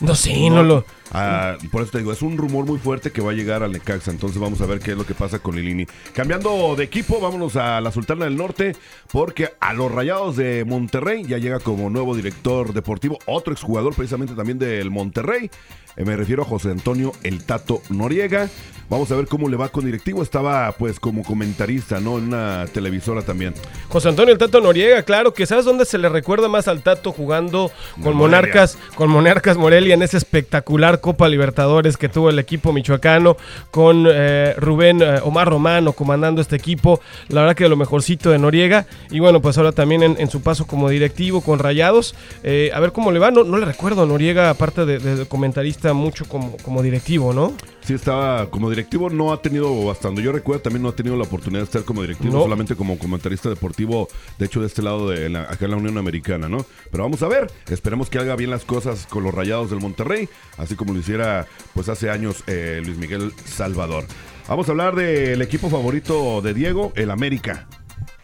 [0.00, 0.84] No sé, no, lo...
[1.12, 3.72] Ah, por eso te digo, es un rumor muy fuerte que va a llegar al
[3.72, 4.10] Necaxa.
[4.10, 5.86] Entonces vamos a ver qué es lo que pasa con Lilini.
[6.14, 8.76] Cambiando de equipo, vámonos a la Sultana del Norte,
[9.12, 14.34] porque a los Rayados de Monterrey ya llega como nuevo director deportivo otro exjugador precisamente
[14.34, 15.50] también del Monterrey.
[15.96, 18.48] Eh, me refiero a José Antonio El Tato Noriega.
[18.88, 20.22] Vamos a ver cómo le va con directivo.
[20.22, 22.18] Estaba pues como comentarista, ¿no?
[22.18, 23.54] En una televisora también.
[23.88, 27.12] José Antonio El Tato Noriega, claro que sabes dónde se le recuerda más al Tato
[27.12, 27.70] jugando
[28.02, 33.36] con Monarcas, con Monarcas Morelia en ese espectacular Copa Libertadores que tuvo el equipo michoacano,
[33.70, 37.00] con eh, Rubén eh, Omar Romano comandando este equipo.
[37.28, 38.86] La verdad que lo mejorcito de Noriega.
[39.10, 42.14] Y bueno, pues ahora también en, su paso como directivo con Rayados.
[42.42, 43.30] Eh, a ver cómo le va.
[43.30, 47.54] No, no le recuerdo a Noriega, aparte de, de comentarista, mucho como, como directivo, ¿no?
[47.82, 51.16] Sí, estaba como directivo, no ha tenido, hasta donde yo recuerdo, también no ha tenido
[51.16, 55.08] la oportunidad de estar como directivo, solamente como comentarista deportivo, de hecho, de este lado
[55.08, 56.64] de la, acá en la Unión Americana, ¿no?
[56.90, 60.28] Pero vamos a ver, esperemos que haga bien las cosas con los rayados del Monterrey,
[60.58, 64.04] así como lo hiciera pues hace años eh, Luis Miguel Salvador.
[64.46, 67.66] Vamos a hablar del equipo favorito de Diego, el América.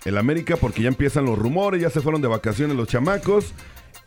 [0.04, 3.52] El América, porque ya empiezan los rumores, ya se fueron de vacaciones los chamacos.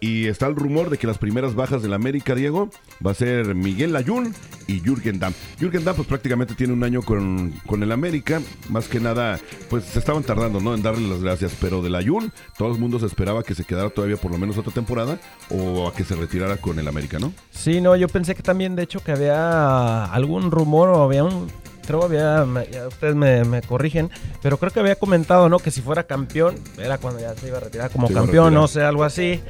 [0.01, 2.69] Y está el rumor de que las primeras bajas del América, Diego,
[3.05, 4.33] va a ser Miguel Layún
[4.67, 5.33] y Jürgen Damm.
[5.59, 8.41] Jürgen Damm, pues prácticamente tiene un año con, con, el América.
[8.69, 10.73] Más que nada, pues se estaban tardando, ¿no?
[10.73, 11.53] En darle las gracias.
[11.59, 14.57] Pero de Layún, todo el mundo se esperaba que se quedara todavía por lo menos
[14.57, 17.33] otra temporada o a que se retirara con el América, ¿no?
[17.51, 21.47] Sí, no, yo pensé que también, de hecho, que había algún rumor o había un
[21.89, 22.45] creo había,
[22.87, 24.11] ustedes me, corrigen,
[24.43, 25.57] pero creo que había comentado, ¿no?
[25.57, 28.83] Que si fuera campeón, era cuando ya se iba a retirar como campeón, no sé,
[28.83, 29.41] algo así.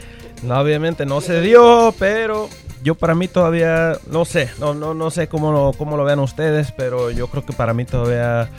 [0.43, 2.47] No, obviamente no se dio, pero
[2.81, 6.19] yo para mí todavía, no sé, no, no, no sé cómo lo, cómo lo vean
[6.19, 8.49] ustedes, pero yo creo que para mí todavía...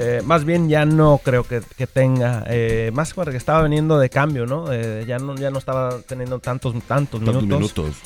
[0.00, 4.46] Eh, más bien ya no creo que, tenga, eh, más porque estaba veniendo de cambio,
[4.46, 4.72] ¿no?
[4.72, 5.34] Eh, ya ¿no?
[5.34, 7.96] Ya no estaba teniendo tantos, tantos, tantos minutos.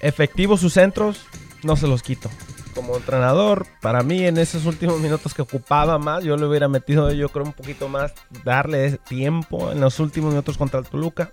[0.00, 1.20] efectivos sus centros,
[1.62, 2.28] no se los quito
[2.78, 7.10] como entrenador, para mí en esos últimos minutos que ocupaba más, yo le hubiera metido
[7.10, 8.14] yo creo un poquito más,
[8.44, 11.32] darle tiempo en los últimos minutos contra el Toluca.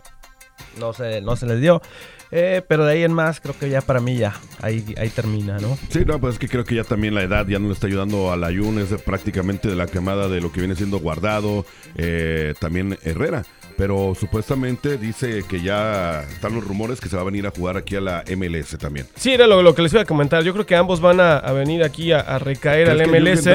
[0.79, 1.83] No se, no se les dio.
[2.31, 5.57] Eh, pero de ahí en más, creo que ya para mí ya, ahí, ahí termina,
[5.59, 5.77] ¿no?
[5.89, 7.87] Sí, no, pues es que creo que ya también la edad ya no le está
[7.87, 11.65] ayudando a la Jun, es prácticamente de la quemada de lo que viene siendo guardado,
[11.95, 13.43] eh, también Herrera
[13.77, 17.77] pero supuestamente dice que ya están los rumores que se va a venir a jugar
[17.77, 19.07] aquí a la MLS también.
[19.15, 20.43] Sí, era lo, que les iba a comentar.
[20.43, 23.45] Yo creo que ambos van a, venir aquí a, recaer al MLS.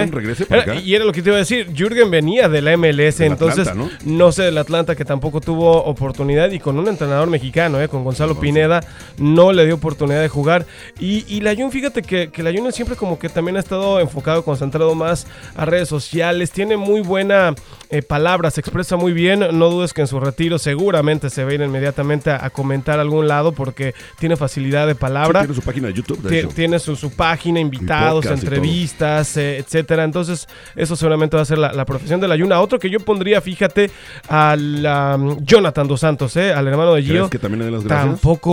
[0.85, 1.69] y era lo que te iba a decir.
[1.75, 3.71] Jürgen venía de la MLS, entonces
[4.05, 4.33] ¿no?
[4.33, 8.39] sé del Atlanta que tampoco tuvo oportunidad y con un entrenador mexicano, eh, con Gonzalo
[8.39, 8.70] Pineda,
[9.19, 10.67] no le dio oportunidad de jugar.
[10.99, 14.01] Y, y la Jun, fíjate que, que la Jun siempre como que también ha estado
[14.01, 17.55] enfocado, concentrado más a redes sociales, tiene muy buena
[17.91, 19.41] eh, palabra, se expresa muy bien.
[19.41, 23.03] No dudes que en su retiro seguramente se va a ir inmediatamente a, comentar a
[23.03, 25.41] algún lado porque tiene facilidad de palabra.
[25.41, 26.55] tiene su página de YouTube.
[26.55, 30.05] tiene su, página, invitados, entrevistas, eh, etcétera.
[30.05, 32.61] Entonces, eso seguramente va a ser la, profesión de la Yuna.
[32.61, 33.91] Otro que yo pondría, fíjate,
[34.29, 37.31] al um, Jonathan Dos Santos, eh, al hermano de Gio.
[37.31, 38.50] que también de las Tampoco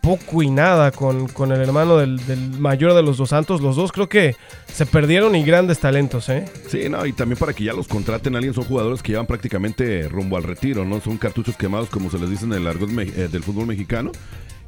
[0.00, 2.20] poco y nada con, con el hermano del,
[2.58, 3.60] mayor de los Dos Santos.
[3.60, 4.36] Los dos creo que
[4.72, 6.44] se perdieron y grandes talentos, ¿eh?
[6.68, 10.08] Sí, no, y también para que ya los contraten alguien, son jugadores que llevan prácticamente
[10.08, 11.00] rumbo al retiro, ¿no?
[11.00, 14.12] Son cartuchos quemados, como se les dice en el argot eh, del fútbol mexicano.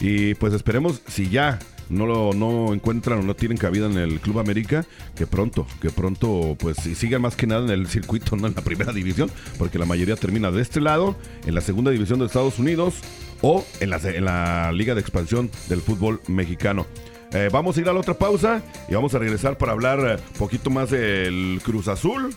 [0.00, 1.58] Y pues esperemos, si ya
[1.90, 5.90] no lo no encuentran o no tienen cabida en el Club América, que pronto, que
[5.90, 9.78] pronto pues sigan más que nada en el circuito, no en la primera división, porque
[9.78, 12.94] la mayoría termina de este lado, en la segunda división de Estados Unidos
[13.42, 16.86] o en la, en la Liga de Expansión del fútbol mexicano.
[17.32, 20.08] Eh, vamos a ir a la otra pausa y vamos a regresar para hablar un
[20.08, 22.34] eh, poquito más del Cruz Azul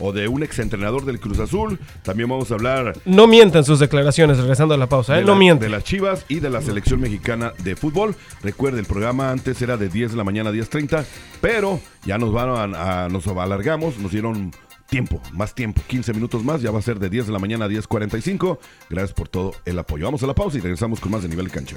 [0.00, 1.78] o de un exentrenador del Cruz Azul.
[2.02, 2.94] También vamos a hablar.
[3.04, 5.24] No mientan sus declaraciones, regresando a la pausa, ¿eh?
[5.24, 5.70] no mienten.
[5.70, 8.14] De las Chivas y de la selección mexicana de fútbol.
[8.42, 11.04] Recuerde, el programa antes era de 10 de la mañana a 10.30,
[11.40, 14.52] pero ya nos van a, nos alargamos, nos dieron
[14.88, 17.66] tiempo, más tiempo, 15 minutos más, ya va a ser de 10 de la mañana
[17.66, 18.58] a 10.45.
[18.90, 20.06] Gracias por todo el apoyo.
[20.06, 21.76] Vamos a la pausa y regresamos con más de nivel cancha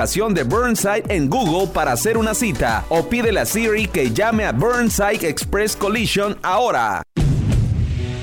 [0.00, 4.52] de Burnside en Google para hacer una cita o pídele a Siri que llame a
[4.52, 7.02] Burnside Express Collision ahora.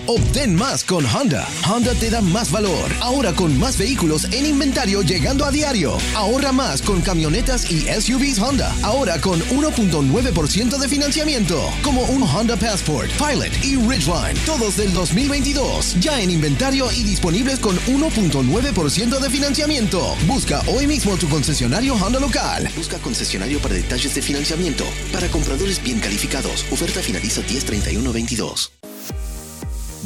[0.08, 1.46] Obtén más con Honda.
[1.70, 2.90] Honda te da más valor.
[3.02, 5.98] Ahora con más vehículos en inventario llegando a diario.
[6.16, 8.74] Ahorra más con camionetas y SUVs Honda.
[8.84, 11.62] Ahora con 1.9% de financiamiento.
[11.84, 14.38] Como un Honda Passport, Pilot y Ridgeline.
[14.46, 16.00] Todos del 2022.
[16.00, 20.16] Ya en inventario y disponibles con 1.9% de financiamiento.
[20.26, 22.70] Busca hoy mismo tu concesionario Honda local.
[22.78, 24.86] Busca concesionario para detalles de financiamiento.
[25.12, 26.66] Para compradores bien calificados.
[26.72, 28.70] Oferta finaliza 10-31-22.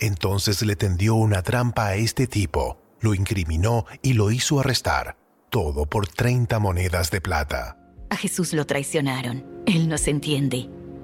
[0.00, 2.78] Entonces le tendió una trampa a este tipo.
[3.00, 5.16] Lo incriminó y lo hizo arrestar.
[5.50, 7.76] Todo por 30 monedas de plata.
[8.08, 9.44] A Jesús lo traicionaron.
[9.66, 10.68] Él nos entiende.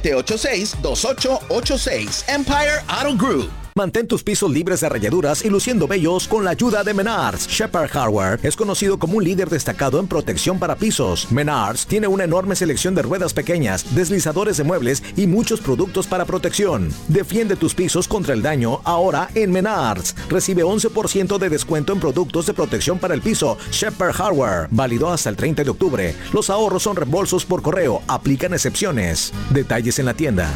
[0.00, 2.28] 317-786-2886.
[2.28, 3.61] Empire Auto Group.
[3.74, 7.46] Mantén tus pisos libres de rayaduras y luciendo bellos con la ayuda de Menards.
[7.48, 11.26] Shepard Hardware es conocido como un líder destacado en protección para pisos.
[11.32, 16.26] Menards tiene una enorme selección de ruedas pequeñas, deslizadores de muebles y muchos productos para
[16.26, 16.92] protección.
[17.08, 20.16] Defiende tus pisos contra el daño ahora en Menards.
[20.28, 23.56] Recibe 11% de descuento en productos de protección para el piso.
[23.70, 24.68] Shepard Hardware.
[24.70, 26.14] Válido hasta el 30 de octubre.
[26.34, 28.02] Los ahorros son reembolsos por correo.
[28.06, 29.32] Aplican excepciones.
[29.48, 30.52] Detalles en la tienda.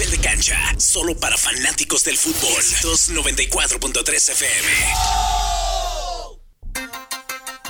[0.00, 2.62] Nivel de cancha, solo para fanáticos del fútbol.
[2.80, 4.68] 294.3 FM.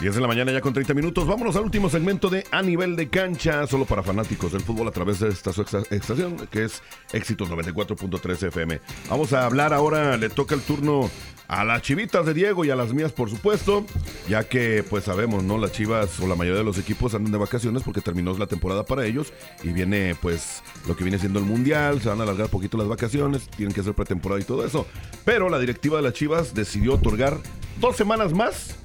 [0.00, 1.26] 10 de la mañana ya con 30 minutos.
[1.26, 4.92] Vámonos al último segmento de A Nivel de Cancha, solo para fanáticos del fútbol a
[4.92, 8.80] través de esta su estación, que es Éxitos 94.3 FM.
[9.08, 11.10] Vamos a hablar ahora, le toca el turno
[11.50, 13.84] a las chivitas de Diego y a las mías, por supuesto,
[14.28, 15.58] ya que pues sabemos, ¿no?
[15.58, 18.84] Las chivas o la mayoría de los equipos andan de vacaciones porque terminó la temporada
[18.84, 19.32] para ellos
[19.64, 22.86] y viene pues lo que viene siendo el Mundial, se van a alargar poquito las
[22.86, 24.86] vacaciones, tienen que hacer pretemporada y todo eso.
[25.24, 27.36] Pero la directiva de las chivas decidió otorgar
[27.80, 28.76] dos semanas más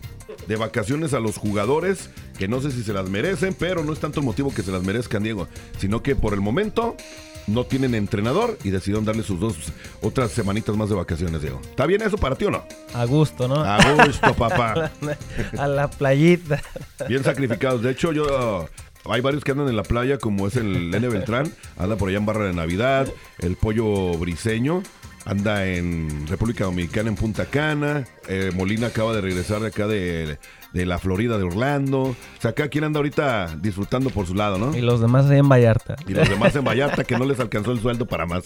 [0.47, 3.99] de vacaciones a los jugadores que no sé si se las merecen, pero no es
[3.99, 5.47] tanto el motivo que se las merezcan, Diego,
[5.78, 6.97] sino que por el momento
[7.47, 9.55] no tienen entrenador y decidieron darle sus dos
[10.01, 11.62] otras semanitas más de vacaciones, Diego.
[11.63, 12.63] ¿Está bien eso para ti o no?
[12.93, 13.55] A gusto, ¿no?
[13.63, 14.91] A gusto, papá.
[15.58, 16.62] a la playita.
[17.08, 17.81] Bien sacrificados.
[17.81, 18.67] De hecho, yo
[19.10, 22.17] hay varios que andan en la playa, como es el N Beltrán, anda por allá
[22.17, 23.08] en Barra de Navidad,
[23.39, 24.81] el Pollo Briseño.
[25.27, 28.05] Anda en República Dominicana, en Punta Cana.
[28.27, 30.38] eh, Molina acaba de regresar de acá de,
[30.75, 32.01] de la Florida, de Orlando.
[32.03, 34.75] O sea, acá quien anda ahorita disfrutando por su lado, ¿no?
[34.77, 35.95] Y los demás en Vallarta.
[36.05, 38.43] Y los demás en Vallarta que no les alcanzó el sueldo para más.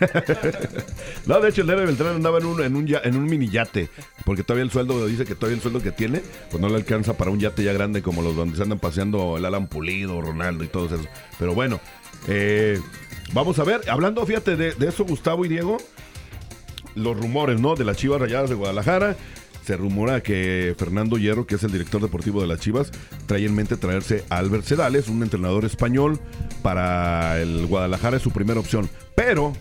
[1.26, 3.48] no, de hecho el Nere Beltrán andaba en un, en un, ya- en un mini
[3.48, 3.88] yate.
[4.24, 7.14] Porque todavía el sueldo, dice que todavía el sueldo que tiene, pues no le alcanza
[7.14, 10.62] para un yate ya grande como los donde se andan paseando el Alan Pulido, Ronaldo
[10.64, 10.98] y todo eso.
[11.38, 11.80] Pero bueno,
[12.28, 12.78] eh,
[13.32, 13.80] vamos a ver.
[13.90, 15.78] Hablando, fíjate, de, de eso, Gustavo y Diego,
[16.94, 17.74] los rumores, ¿no?
[17.74, 19.16] De las Chivas Rayadas de Guadalajara.
[19.64, 22.90] Se rumora que Fernando Hierro, que es el director deportivo de las Chivas,
[23.26, 26.18] trae en mente traerse a Albert Sedales, un entrenador español,
[26.62, 28.90] para el Guadalajara es su primera opción.
[29.14, 29.52] Pero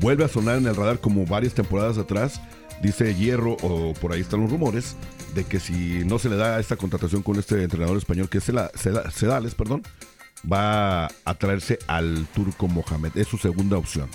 [0.00, 2.40] vuelve a sonar en el radar como varias temporadas atrás.
[2.82, 4.96] Dice Hierro, o por ahí están los rumores,
[5.34, 8.44] de que si no se le da esta contratación con este entrenador español, que es
[8.44, 9.82] Sedales, perdón,
[10.50, 13.16] va a traerse al turco Mohamed.
[13.16, 14.08] Es su segunda opción.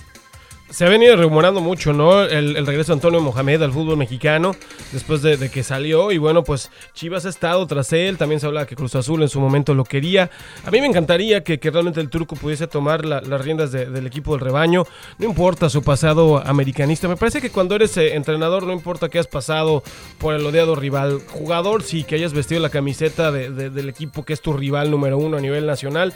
[0.71, 2.23] Se ha venido rumorando mucho, ¿no?
[2.23, 4.55] El, regreso de Antonio Mohamed al fútbol mexicano
[4.93, 6.13] después de, que salió.
[6.13, 8.17] Y bueno, pues Chivas ha estado tras él.
[8.17, 10.29] También se habla que Cruz Azul en su momento lo quería.
[10.65, 14.07] A mí me encantaría que, realmente el turco pudiese tomar la- las riendas de- del
[14.07, 14.85] equipo del rebaño.
[15.17, 17.09] No importa su pasado americanista.
[17.09, 19.83] Me parece que cuando eres eh, entrenador, no importa que has pasado
[20.19, 21.19] por el odiado rival.
[21.27, 25.17] Jugador, sí, que hayas vestido la camiseta de- del equipo que es tu rival número
[25.17, 26.13] uno a nivel nacional.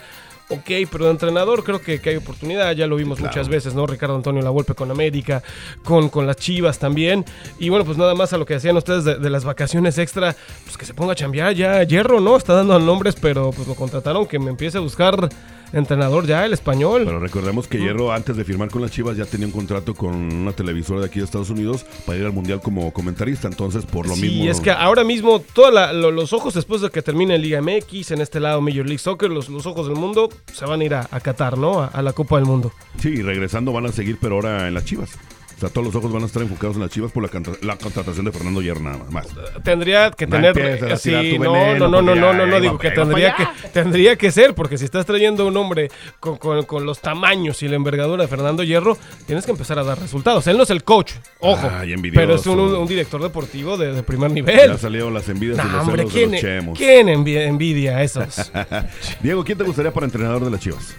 [0.48, 3.84] Ok, pero de entrenador creo que, que hay oportunidad, ya lo vimos muchas veces, ¿no?
[3.84, 5.42] Ricardo Antonio La Volpe con América,
[5.82, 7.24] con, con las Chivas también.
[7.58, 10.36] Y bueno, pues nada más a lo que decían ustedes de, de las vacaciones extra,
[10.64, 11.82] pues que se ponga a chambear ya.
[11.82, 12.36] Hierro, ¿no?
[12.36, 15.28] Está dando nombres, pero pues lo contrataron que me empiece a buscar
[15.72, 17.02] entrenador ya, el español.
[17.04, 20.14] Pero recordemos que Hierro, antes de firmar con las Chivas, ya tenía un contrato con
[20.14, 23.48] una televisora de aquí de Estados Unidos para ir al Mundial como comentarista.
[23.48, 24.50] Entonces, por lo sí, mismo.
[24.50, 28.40] es que ahora mismo todos los ojos después de que termine Liga MX, en este
[28.40, 31.20] lado Major League Soccer, los, los ojos del mundo se van a ir a, a
[31.20, 31.80] Qatar, ¿no?
[31.80, 32.72] A, a la Copa del Mundo.
[33.00, 35.10] Sí, y regresando van a seguir, pero ahora en las Chivas.
[35.56, 37.30] O sea, todos los ojos van a estar enfocados en las Chivas por la,
[37.78, 39.26] contratación de Fernando Hierro nada más.
[39.64, 40.84] Tendría que No tener.
[40.92, 42.90] a sí, tirar tu no, veneno, no, no, no, no, no, no, ahí digo que
[42.90, 45.90] tendría que, tendría que ser, porque si estás trayendo un hombre
[46.20, 49.82] con, con- con los tamaños y la envergadura de Fernando Hierro, tienes que empezar a
[49.84, 50.46] dar resultados.
[50.46, 54.02] Él no es el coach, ojo, Ay, pero es un, un director deportivo de, de
[54.02, 54.68] primer nivel.
[54.72, 56.78] Ya salieron las envidias y los hombre, celos de ¿quién, los chemos.
[56.78, 58.52] ¿quién envi- envidia a esos?
[59.22, 60.94] Diego, ¿quién te gustaría para entrenador de las Chivas?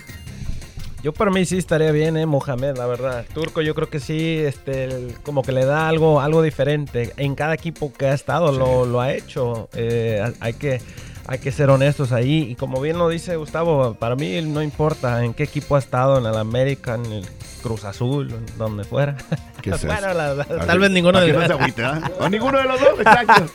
[1.04, 3.26] Yo para mí sí estaría bien, eh, Mohamed, la verdad.
[3.34, 7.14] Turco yo creo que sí, este, el- como que le da algo, algo diferente.
[7.18, 9.70] En cada equipo que ha estado lo, lo ha hecho.
[9.76, 10.82] Eh, hay que,
[11.28, 12.48] hay que ser honestos ahí.
[12.50, 16.18] Y como bien lo dice Gustavo, para mí no importa en qué equipo ha estado,
[16.18, 17.26] en el América, en el
[17.62, 19.18] Cruz Azul, donde fuera.
[19.62, 20.18] ¿Qué es bueno, eso?
[20.18, 22.12] la- la- Así- tal vez ninguno de que los no agüite, ¿ah?
[22.20, 23.46] O ninguno de los dos, exacto.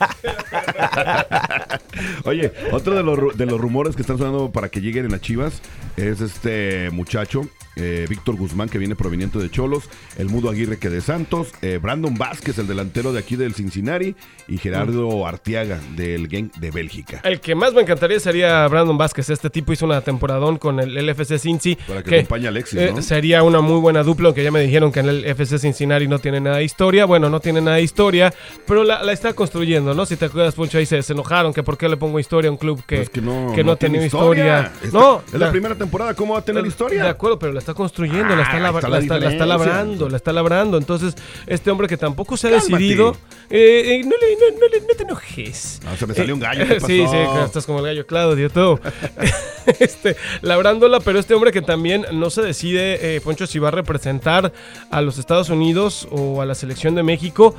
[2.25, 5.21] Oye, otro de los, de los rumores que están sonando para que lleguen en las
[5.21, 5.61] Chivas
[5.97, 7.43] es este muchacho,
[7.77, 9.85] eh, Víctor Guzmán, que viene proveniente de Cholos,
[10.19, 14.15] el Mudo Aguirre que de Santos, eh, Brandon Vázquez, el delantero de aquí del Cincinnati,
[14.49, 17.21] y Gerardo Arteaga del Genk de Bélgica.
[17.25, 19.31] El que más me encantaría sería Brandon Vázquez.
[19.31, 21.77] Este tipo hizo una temporadón con el, el FC Cincy.
[21.87, 23.03] Para que acompañe a Alexis, eh, ¿no?
[23.03, 26.19] Sería una muy buena dupla, aunque ya me dijeron que en el FC Cincinnati no
[26.19, 27.05] tiene nada de historia.
[27.05, 28.33] Bueno, no tiene nada de historia,
[28.67, 30.07] pero la, la está construyendo, ¿no?
[30.07, 32.53] Si te acuerdas, Poncho, ahí se, se enojaron que por qué le pongo historia a
[32.53, 34.73] un club que, Pues que no, que no, no tiene tenido historia.
[34.83, 37.03] Está- no, es la, primera temporada, ¿cómo va a tener historia?
[37.05, 39.45] de acuerdo, pero la está construyendo, la, está Ah, está la la está- la está
[39.45, 39.47] diferencia.
[39.47, 40.79] labrando, la está labrando.
[40.79, 41.15] Entonces,
[41.47, 42.71] este hombre que tampoco se ha Cálmate.
[42.73, 43.17] decidido,
[43.51, 45.81] eh, eh, no, le, no, no le- no te enojes.
[45.87, 47.45] Ah, se me salió Eh, un gallo, ¿qué Sí, sí, pasó?
[47.45, 48.79] estás como el gallo Claudio, tú.
[49.79, 53.71] este, labrándola, pero este hombre que también no se decide, eh, Poncho, si va a
[53.83, 54.53] representar
[54.91, 57.55] a los Estados Unidos o a la selección de México.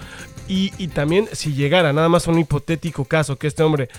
[0.47, 3.89] Y, y también si llegara, nada más un hipotético caso, que este hombre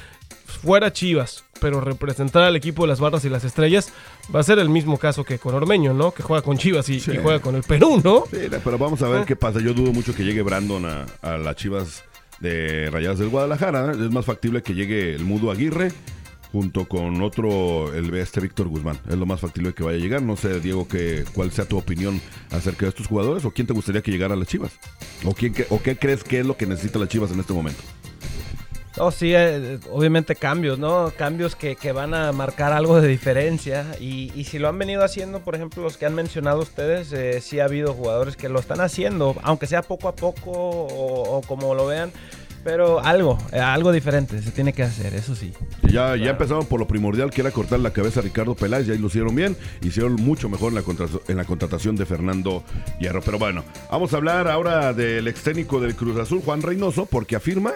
[0.47, 3.93] fuera Chivas, pero representar al equipo de las barras y las estrellas,
[4.35, 6.13] va a ser el mismo caso que con Ormeño, ¿no?
[6.13, 7.13] Que juega con Chivas y, Sí.
[7.13, 8.25] y juega con el Perú, ¿no?
[8.31, 9.25] Sí, pero vamos a ver Ah.
[9.27, 9.61] qué pasa.
[9.61, 12.05] Yo dudo mucho que llegue Brandon a, a las Chivas
[12.41, 13.93] de Rayadas del Guadalajara.
[13.93, 15.93] Es más factible que llegue el Mudo Aguirre
[16.55, 18.97] junto con otro, el este Víctor Guzmán.
[19.09, 20.23] Es lo más factible que vaya a llegar.
[20.23, 22.21] No sé, Diego, que, cuál sea tu opinión
[22.53, 24.71] acerca de estos jugadores o quién te gustaría que llegara a las Chivas.
[25.25, 27.83] ¿O, quién, o qué crees que es lo que necesita las Chivas en este momento?
[28.97, 31.13] No, sí, eh, obviamente cambios, ¿no?
[31.19, 33.87] Cambios que, que van a marcar algo de diferencia.
[33.99, 37.41] Y, y si lo han venido haciendo, por ejemplo, los que han mencionado ustedes, eh,
[37.41, 41.75] sí ha habido jugadores que lo están haciendo, aunque sea poco a poco o como
[41.75, 42.13] lo vean,
[42.65, 45.53] pero algo, algo diferente se tiene que hacer, eso sí.
[45.83, 48.95] Ya, ya empezaron por lo primordial que era cortar la cabeza a Ricardo Peláez, ya
[48.95, 52.65] lo hicieron bien, hicieron mucho mejor en la, en la contratación de Fernando
[52.99, 53.21] Hierro.
[53.21, 57.37] Pero bueno, vamos a hablar ahora del ex técnico del Cruz Azul, Juan Reynoso, porque
[57.37, 57.75] afirma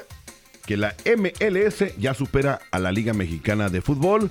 [0.64, 4.30] que la MLS ya supera a la Liga Mexicana de Fútbol.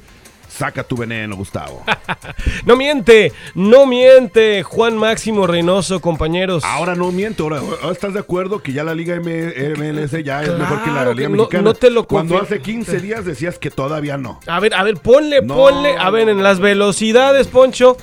[0.58, 1.84] Saca tu veneno, Gustavo.
[2.66, 6.64] No miente, no miente, Juan Máximo Reynoso, compañeros.
[6.66, 10.44] Ahora no miento, ahora, ahora estás de acuerdo que ya la Liga M- MLS ya
[10.44, 11.64] es mejor que la Liga no- Mexicana.
[11.64, 14.40] no te lo Cuando hace 15 días decías que todavía no.
[14.48, 15.56] A ver, a ver, ponle, No.
[15.56, 17.96] ponle, a ver, en las velocidades, Poncho,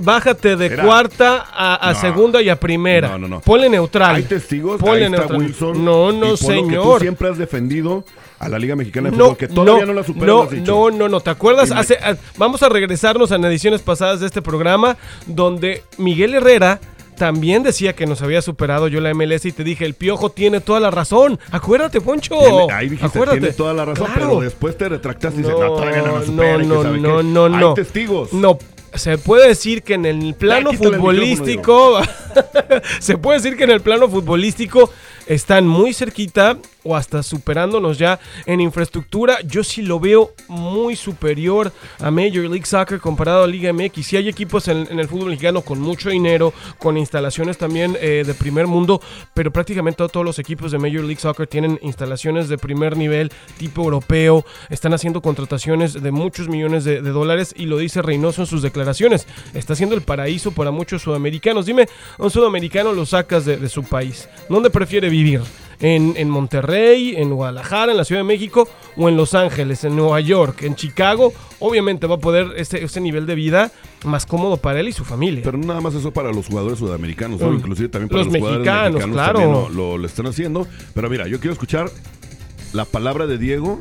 [0.00, 2.00] bájate de cuarta a, a No.
[2.00, 3.08] segunda y a primera.
[3.08, 3.40] No, no, no.
[3.40, 4.16] Ponle neutral.
[4.16, 5.38] Hay testigos, Ponle ahí está neutral.
[5.40, 5.84] Wilson.
[5.84, 7.00] No, y no, por lo que tú señor.
[7.00, 8.04] siempre has defendido
[8.38, 11.08] a la Liga Mexicana de No, Fútbol, que todavía no, la supera, no, no, no,
[11.08, 11.70] no, ¿te acuerdas?
[11.70, 14.96] Y me- Hace, a- vamos a regresarnos a ediciones pasadas de este programa
[15.26, 16.80] donde Miguel Herrera
[17.16, 20.60] también decía que nos había superado yo la MLS y te dije, el piojo tiene
[20.60, 21.40] toda la razón.
[21.50, 22.36] Acuérdate, Poncho.
[22.38, 23.40] Tiene- ahí dijiste, Acuérdate.
[23.40, 24.20] tienes toda la razón, Claro.
[24.28, 26.58] pero después te retractaste y dices, no, todavía no supera.
[26.58, 27.68] no, no, no, no, no.
[27.70, 28.32] Hay testigos.
[28.32, 28.56] No,
[28.94, 31.98] se puede decir que en el plano el futbolístico,
[33.00, 34.90] se puede decir que en el plano futbolístico
[35.26, 39.38] están muy cerquita o hasta superándonos ya en infraestructura.
[39.42, 44.06] Yo sí lo veo muy superior a Major League Soccer comparado a Liga MX.
[44.06, 48.34] Sí hay equipos en, el fútbol mexicano con mucho dinero, con instalaciones también eh, de
[48.34, 49.00] primer mundo,
[49.34, 53.82] pero prácticamente todos los equipos de Major League Soccer tienen instalaciones de primer nivel, tipo
[53.82, 58.46] europeo, están haciendo contrataciones de muchos millones de, de dólares y lo dice Reynoso en
[58.46, 59.26] sus declaraciones.
[59.54, 61.66] Está siendo el paraíso para muchos sudamericanos.
[61.66, 64.28] Dime, un sudamericano lo sacas de, de su país.
[64.48, 65.42] ¿Dónde prefiere vivir?
[65.80, 69.94] En, en, Monterrey, en Guadalajara, en la Ciudad de México o en Los Ángeles, en
[69.94, 73.70] Nueva York, en Chicago, obviamente va a poder ese, ese nivel de vida
[74.04, 75.42] más cómodo para él y su familia.
[75.44, 77.50] Pero nada más eso para los jugadores sudamericanos, ¿no?
[77.50, 77.54] Mm.
[77.54, 79.38] inclusive también para Los los, jugadores mexicanos, mexicanos claro.
[79.38, 80.66] también lo, lo- lo están haciendo.
[80.94, 81.88] Pero mira, yo quiero escuchar
[82.72, 83.80] la palabra de Diego.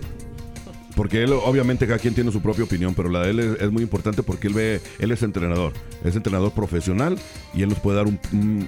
[0.95, 3.71] Porque él, obviamente, cada quien tiene su propia opinión, pero la de él es, es
[3.71, 5.71] muy importante porque él ve, él es entrenador,
[6.03, 7.19] es entrenador profesional
[7.53, 8.67] y él nos puede dar un, un-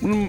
[0.00, 0.28] un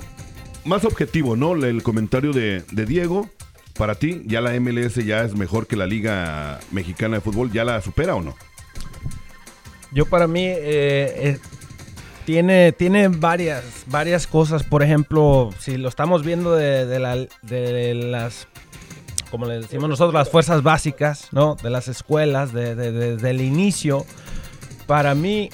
[0.66, 1.54] más objetivo, ¿no?
[1.56, 3.30] El comentario de, de Diego.
[3.78, 7.52] Para ti, ¿ya la MLS ya es mejor que la Liga Mexicana de Fútbol?
[7.52, 8.36] ¿Ya la supera o no?
[9.94, 11.40] Yo para mí eh, eh,
[12.26, 14.64] tiene, tiene varias, varias cosas.
[14.64, 18.48] Por ejemplo, si lo estamos viendo de, de la- de las,
[19.32, 21.56] como le decimos nosotros, las fuerzas básicas, ¿no?
[21.56, 24.06] De las escuelas, de- de- de- desde el inicio.
[24.86, 25.50] Para mí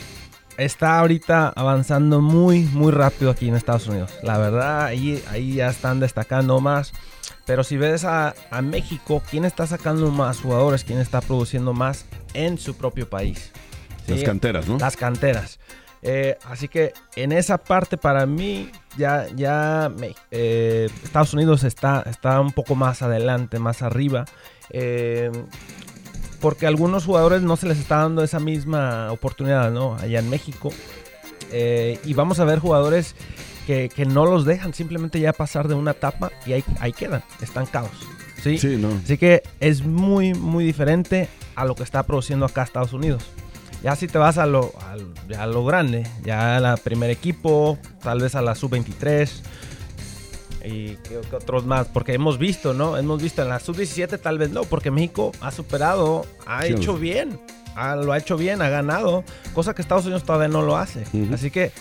[0.57, 4.11] está ahorita avanzando muy, muy rápido aquí en Estados Unidos.
[4.23, 6.93] La verdad, ahí, ahí ya están destacando más.
[7.45, 10.83] Pero si ves a, a México, ¿quién está sacando más jugadores?
[10.83, 13.51] ¿Quién está produciendo más en su propio país?
[14.07, 14.77] Las canteras, ¿no?
[14.77, 15.59] Las canteras.
[16.01, 22.03] Eh, así que en esa parte para mí ya, ya me- eh, Estados Unidos está,
[22.05, 24.25] está un poco más adelante, más arriba.
[24.69, 25.31] eh,
[26.47, 29.95] porque a algunos jugadores no se les está dando esa misma oportunidad, ¿no?
[29.95, 30.71] Allá en México.
[31.51, 33.15] Eh, y vamos a ver jugadores
[33.65, 37.21] que, que no los dejan simplemente ya pasar de una etapa y ahí, ahí quedan,
[37.41, 37.91] estancados.
[38.41, 38.57] ¿sí?
[38.59, 38.87] Sí, no.
[39.03, 43.25] Así que es muy, muy diferente a lo que está produciendo acá Estados Unidos.
[43.83, 44.71] Ya si te vas a lo,
[45.37, 49.29] a lo grande, ya a la primer equipo, tal vez a la sub-23
[50.67, 52.97] y que, que otros más, porque hemos visto, ¿no?
[52.97, 56.95] Hemos visto en la sub-17 tal vez no, porque México ha superado, ha Sí, hecho
[56.97, 57.39] bien,
[57.75, 61.03] ha- lo ha hecho bien, ha ganado, cosa que Estados Unidos todavía no lo hace.
[61.33, 61.71] Así que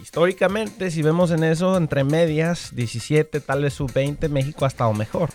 [0.00, 5.30] históricamente, si vemos en eso, entre medias, 17, tal vez sub-20, México ha estado mejor.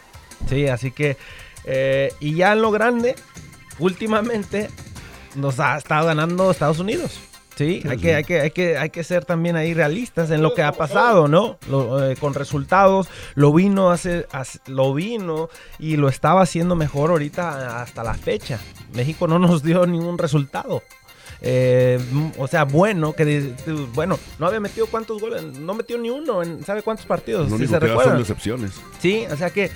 [0.48, 1.18] Sí, así que,
[1.66, 3.16] eh, y ya en lo grande,
[3.80, 4.70] últimamente
[5.36, 7.20] nos ha estado ganando Estados Unidos.
[7.60, 10.54] Sí, hay que, hay, que, hay, que, hay que ser también ahí realistas en lo
[10.54, 11.58] que ha pasado, ¿no?
[11.70, 14.26] Lo, eh, con resultados, lo vino, hace-
[14.68, 18.60] lo vino y lo estaba haciendo mejor ahorita hasta la fecha.
[18.94, 20.82] México no nos dio ningún resultado.
[21.42, 22.00] Eh,
[22.38, 23.54] o sea, bueno, que
[23.94, 27.50] bueno, no había metido cuántos goles, no metió ni uno en ¿sabe cuántos partidos?
[27.52, 28.20] Lo si único se que da son recuerdan.
[28.20, 28.72] decepciones.
[29.02, 29.70] Sí, o sea que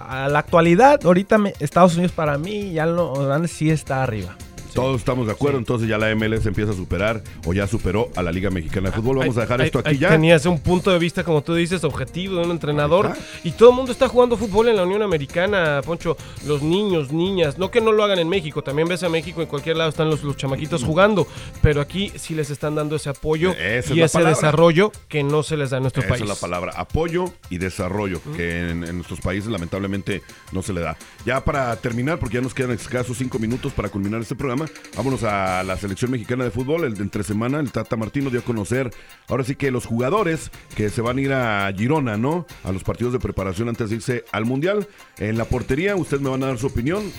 [0.00, 3.14] a la actualidad, ahorita me- Estados Unidos para mí ya lo
[3.46, 4.36] sí está arriba.
[4.74, 8.22] Todos estamos de acuerdo, entonces ya la MLS empieza a superar o ya superó a
[8.22, 9.18] la Liga Mexicana de Fútbol.
[9.18, 10.10] Vamos a dejar esto aquí ahí ya.
[10.10, 13.12] Tenías un punto de vista, como tú dices, objetivo de un entrenador.
[13.44, 16.16] Y todo el mundo está jugando fútbol en la Unión Americana, Poncho.
[16.46, 17.58] Los niños, niñas.
[17.58, 18.62] No que no lo hagan en México.
[18.62, 21.26] También ves a México, en cualquier lado están los, los chamaquitos jugando.
[21.62, 24.34] Pero aquí sí les están dando ese apoyo Esa y ese palabra.
[24.36, 26.22] desarrollo que no se les da en nuestro Esa país.
[26.22, 30.80] es la palabra, apoyo y desarrollo, que en, en nuestros países lamentablemente no se le
[30.80, 30.96] da.
[31.24, 35.22] Ya para terminar, porque ya nos quedan escasos cinco minutos para culminar este programa, vámonos
[35.24, 38.44] a la selección mexicana de fútbol, el de entre semana, el Tata Martino dio a
[38.44, 38.90] conocer,
[39.28, 42.46] ahora sí que los jugadores que se van a ir a Girona, ¿no?
[42.64, 44.86] A los partidos de preparación antes de irse al Mundial.
[45.18, 47.12] En la portería, ustedes me van a dar su opinión.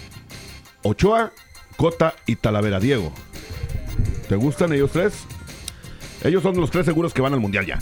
[0.83, 1.31] Ochoa,
[1.77, 3.13] Cota y Talavera, Diego.
[4.27, 5.13] ¿Te gustan ellos tres?
[6.23, 7.79] Ellos son los tres seguros que van al Mundial ya.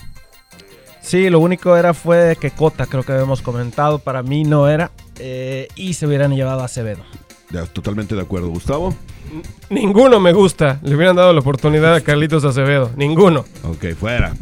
[1.02, 4.92] Sí, lo único era fue que Cota, creo que habíamos comentado, para mí no era.
[5.20, 7.04] eh, y se hubieran llevado a Acevedo.
[7.50, 8.94] Ya, totalmente de acuerdo, Gustavo.
[9.70, 10.80] Ninguno me gusta.
[10.84, 12.92] Le hubieran dado la oportunidad a Carlitos Acevedo.
[12.98, 13.46] Ninguno.
[13.64, 14.34] Ok, fuera.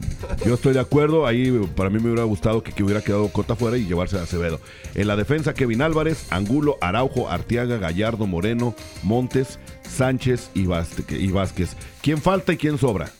[0.46, 1.28] Yo estoy de acuerdo.
[1.28, 4.24] Ahí para mí me hubiera gustado que, que hubiera quedado Cota fuera y llevarse a
[4.24, 4.60] Acevedo.
[4.96, 11.28] En la defensa, Kevin Álvarez, Angulo, Araujo, Arteaga, Gallardo, Moreno, Montes, Sánchez y, Vázquez- y
[11.32, 11.76] Vázquez.
[12.02, 13.12] ¿Quién falta y quién sobra?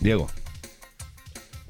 [0.00, 0.26] Diego.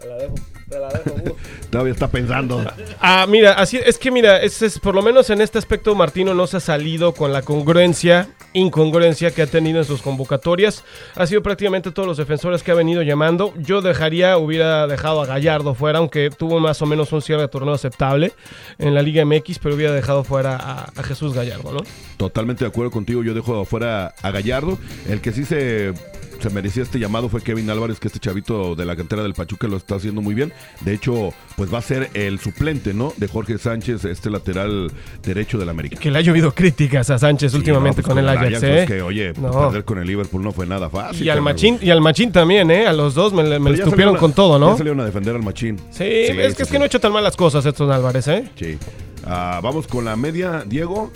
[0.00, 0.34] Te la dejo,
[0.68, 1.36] te la dejo.
[1.70, 2.64] Todavía está pensando.
[3.00, 6.34] Ah, mira, así es que mira, es, es- por lo menos en este aspecto Martino
[6.34, 10.84] no se ha salido con la congruencia, incongruencia que ha tenido en sus convocatorias.
[11.16, 13.52] Ha sido prácticamente todos los defensores que ha venido llamando.
[13.56, 17.48] Yo dejaría, hubiera dejado a Gallardo fuera, aunque tuvo más o menos un cierre de
[17.48, 18.32] torneo aceptable
[18.78, 21.80] en la Liga MX, pero hubiera dejado fuera a, a Jesús Gallardo, ¿no?
[22.16, 23.24] Totalmente de acuerdo contigo.
[23.24, 24.78] Yo dejo afuera a Gallardo.
[25.08, 25.92] El que sí se
[26.40, 29.68] se merecía este llamado fue Kevin Álvarez, que este chavito de la cantera del Pachuca
[29.68, 30.52] lo está haciendo muy bien.
[30.80, 33.12] De hecho, pues va a ser el suplente, ¿no?
[33.16, 34.90] De Jorge Sánchez, este lateral
[35.22, 35.98] derecho del América.
[35.98, 38.74] Que le ha llovido críticas a Sánchez últimamente No, pues con, el Ajax, ¿eh?
[38.74, 39.66] pues que, oye, pues, No.
[39.68, 41.26] perder con el Liverpool no fue nada fácil.
[41.26, 41.42] Y al.
[41.42, 42.86] Machín, y al Machín también, ¿eh?
[42.86, 44.72] A los dos me, me estupieron con todo, ¿no?
[44.72, 45.76] Ya salieron a defender al Machín.
[45.90, 48.48] Sí, es que es que no ha hecho tan malas cosas Edson Álvarez, ¿eh?
[48.56, 48.78] Sí.
[49.24, 51.10] Ah, vamos con la media, Diego.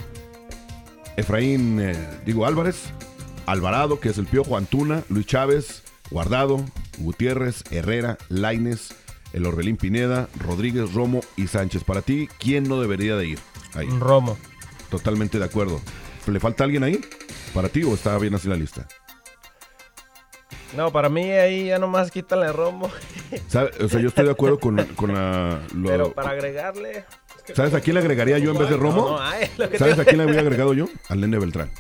[1.16, 1.94] Efraín, eh,
[2.24, 2.92] digo Álvarez,
[3.46, 6.64] Alvarado, que es el Piojo, Antuna, Luis Chávez, Guardado,
[6.98, 8.94] Gutiérrez, Herrera, Laines,
[9.32, 11.84] el Orbelín Pineda, Rodríguez, Romo y Sánchez.
[11.84, 13.38] Para ti, ¿quién no debería de ir?
[13.74, 13.88] Ahí.
[13.98, 14.36] Romo.
[14.90, 15.80] Totalmente de acuerdo.
[16.26, 17.00] ¿Le falta alguien ahí?
[17.54, 18.86] ¿Para ti o está bien así la lista?
[20.76, 22.90] No, para mí ahí ya nomás quítale Romo.
[23.48, 23.70] ¿Sabe?
[23.84, 25.60] O sea, yo estoy de acuerdo con, con la...
[25.74, 27.04] lo- Pero para agregarle.
[27.54, 29.18] ¿Sabes a quién le agregaría yo en vez de Romo?
[29.18, 29.20] No,
[29.64, 30.86] no que ¿Sabes a quién le había agregado yo?
[31.08, 31.70] Al Nene Beltrán.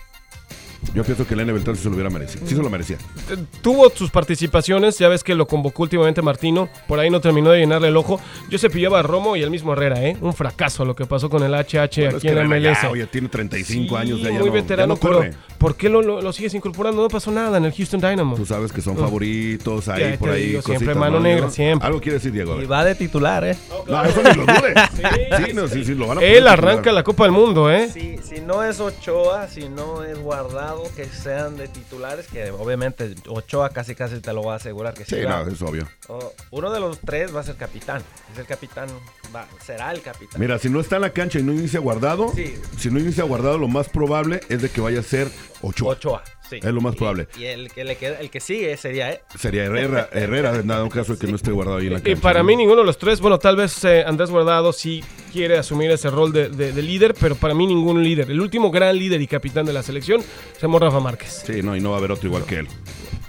[0.94, 2.46] Yo pienso que el Nene Beltrán sí se lo hubiera merecido.
[2.46, 2.96] Sí se lo merecía.
[3.30, 7.50] Eh, Tuvo sus participaciones, ya ves que lo convocó últimamente Martino, por ahí no terminó
[7.50, 8.20] de llenarle el ojo.
[8.50, 10.16] Yo se pillaba a Romo y el mismo Herrera, ¿eh?
[10.20, 12.82] Un fracaso lo que pasó con el HH Bueno, aquí es que en la MLS.
[12.82, 15.30] ya, oye, tiene 35 años, ya, ya muy no, veterano, ya no corre.
[15.30, 17.00] pero ¿por qué lo, lo- lo sigues incorporando?
[17.00, 18.36] No pasó nada en el Houston Dynamo.
[18.36, 19.00] Tú sabes que son Uf.
[19.00, 20.46] favoritos, ahí Ya por ahí.
[20.48, 21.86] digo, siempre mano ¿no, negra, siempre.
[21.86, 22.60] Algo quiere decir Diego.
[22.60, 23.56] Y va de titular, ¿eh?
[23.86, 24.74] No, eso ni lo dude.
[25.46, 26.58] Sí, no, sí, sí, lo van a poner Él titular.
[26.58, 27.88] arranca la Copa del Mundo, ¿eh?
[27.92, 33.14] Si, si no es Ochoa, si no es Guardado, que sean de titulares, que obviamente
[33.28, 35.16] Ochoa casi casi te lo va a asegurar que sí.
[35.22, 35.88] No, es obvio.
[36.08, 38.02] Oh, uno de los tres va a ser capitán.
[38.32, 38.88] Es el capitán,
[39.34, 40.40] va, será el capitán.
[40.40, 42.54] Mira, si no está en la cancha y no inicia guardado, Sí.
[42.78, 45.28] si no inicia guardado, lo más probable es de que vaya a ser
[45.62, 45.92] Ochoa.
[45.92, 46.22] Ochoa,
[46.60, 46.66] sí.
[46.66, 47.28] Es lo más probable.
[47.38, 49.20] Y el que, le queda, el que sigue sería, ¿eh?
[49.38, 52.10] Sería Herrera, Herrera, en dado caso de que no esté guardado ahí en la cancha.
[52.12, 52.46] Y para ¿no?
[52.46, 56.10] mí ninguno de los tres, bueno, tal vez eh, Andrés Guardado sí quiere asumir ese
[56.10, 58.30] rol de, de- de líder, pero para mí ningún líder.
[58.30, 61.42] El último gran líder y capitán de la selección se llamó Rafa Márquez.
[61.46, 62.68] Sí, no, y no va a haber otro igual que él.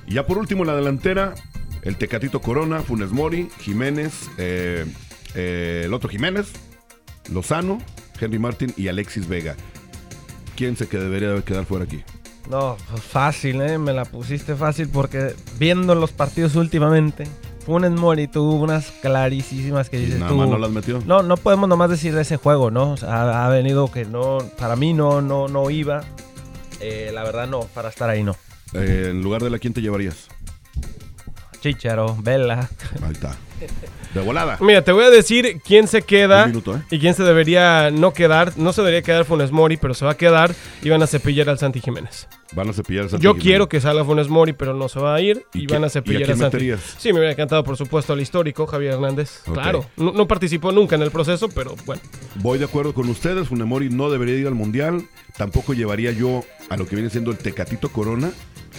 [0.08, 1.34] Y ya por último, en la delantera,
[1.82, 4.86] el Tecatito Corona, Funes Mori, Jiménez, eh,
[5.36, 6.52] eh, el otro Jiménez,
[7.32, 7.80] Lozano,
[8.20, 9.56] Henry Martin y Alexis Vega.
[10.56, 12.04] ¿Quién se que debería de quedar fuera aquí?
[12.50, 13.78] No, fácil, ¿eh?
[13.78, 17.24] Me la pusiste fácil porque viendo los partidos últimamente,
[17.66, 20.38] Funes Mori tuvo unas clarísimas que dices Nada tú.
[20.38, 21.02] más no las metió.
[21.06, 22.92] No, no podemos nomás decir de ese juego, ¿no?
[22.92, 26.04] O sea, ha, ha venido que no, para mí no, no, no iba.
[26.82, 28.36] Eh, la verdad no, para estar ahí no.
[28.74, 30.28] Eh, en lugar de la, ¿quién te llevarías?
[31.64, 32.70] Chicharo, Vela.
[33.02, 33.38] Ahí está.
[34.14, 34.58] De volada.
[34.60, 36.82] Mira, te voy a decir quién se queda minuto, ¿eh?
[36.92, 38.58] y quién se debería no quedar.
[38.58, 41.50] No se debería quedar Funes Mori, pero se va a quedar y van a cepillar
[41.50, 42.28] al Santi Jiménez.
[42.56, 43.44] Van a cepillar a Santi Yo Jiménez.
[43.44, 45.88] quiero que salga Funes Mori, pero no se va a ir y, ¿Y van a
[45.88, 46.56] y cepillar a a, quién Santi.
[46.58, 46.96] meterías?
[47.00, 49.42] Sí, me hubiera encantado, por supuesto, al histórico Javier Hernández.
[49.48, 49.54] Ok.
[49.54, 52.02] Claro, no, no participó nunca en el proceso, pero bueno.
[52.36, 53.48] Voy de acuerdo con ustedes.
[53.48, 55.04] Funemori no debería ir al mundial.
[55.38, 58.32] Tampoco llevaría yo a lo que viene siendo el Tecatito Corona.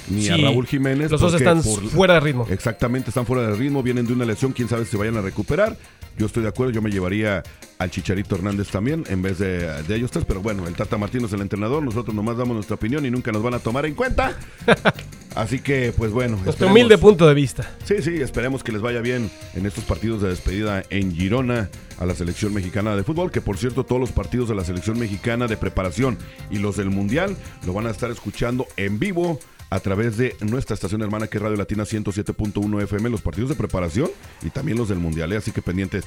[0.08, 1.10] Ni a Sí, Raúl Jiménez.
[1.10, 2.46] los dos porque están fuera de ritmo.
[2.50, 3.82] Exactamente, están fuera de ritmo.
[3.82, 4.52] Vienen de una lesión.
[4.52, 5.76] Quién sabe si se vayan a recuperar.
[6.18, 6.72] Yo estoy de acuerdo.
[6.72, 7.42] Yo me llevaría
[7.78, 10.24] al Chicharito Hernández también en vez de, de ellos tres.
[10.24, 11.82] Pero bueno, el Tata Martino es el entrenador.
[11.82, 14.36] Nosotros nomás damos nuestra opinión y nunca nos van a tomar en cuenta.
[15.34, 16.38] Así que, pues bueno.
[16.44, 17.68] Nuestro humilde punto de vista.
[17.84, 22.06] Sí, sí, esperemos que les vaya bien en estos partidos de despedida en Girona a
[22.06, 25.46] la selección mexicana de fútbol, que por cierto todos los partidos de la selección mexicana
[25.46, 26.18] de preparación
[26.50, 27.36] y los del Mundial
[27.66, 29.40] lo van a estar escuchando en vivo
[29.74, 33.56] a través de nuestra estación hermana que es Radio Latina 107.1 FM, los partidos de
[33.56, 34.08] preparación
[34.42, 35.36] y también los del Mundial, ¿eh?
[35.36, 36.04] así que pendientes.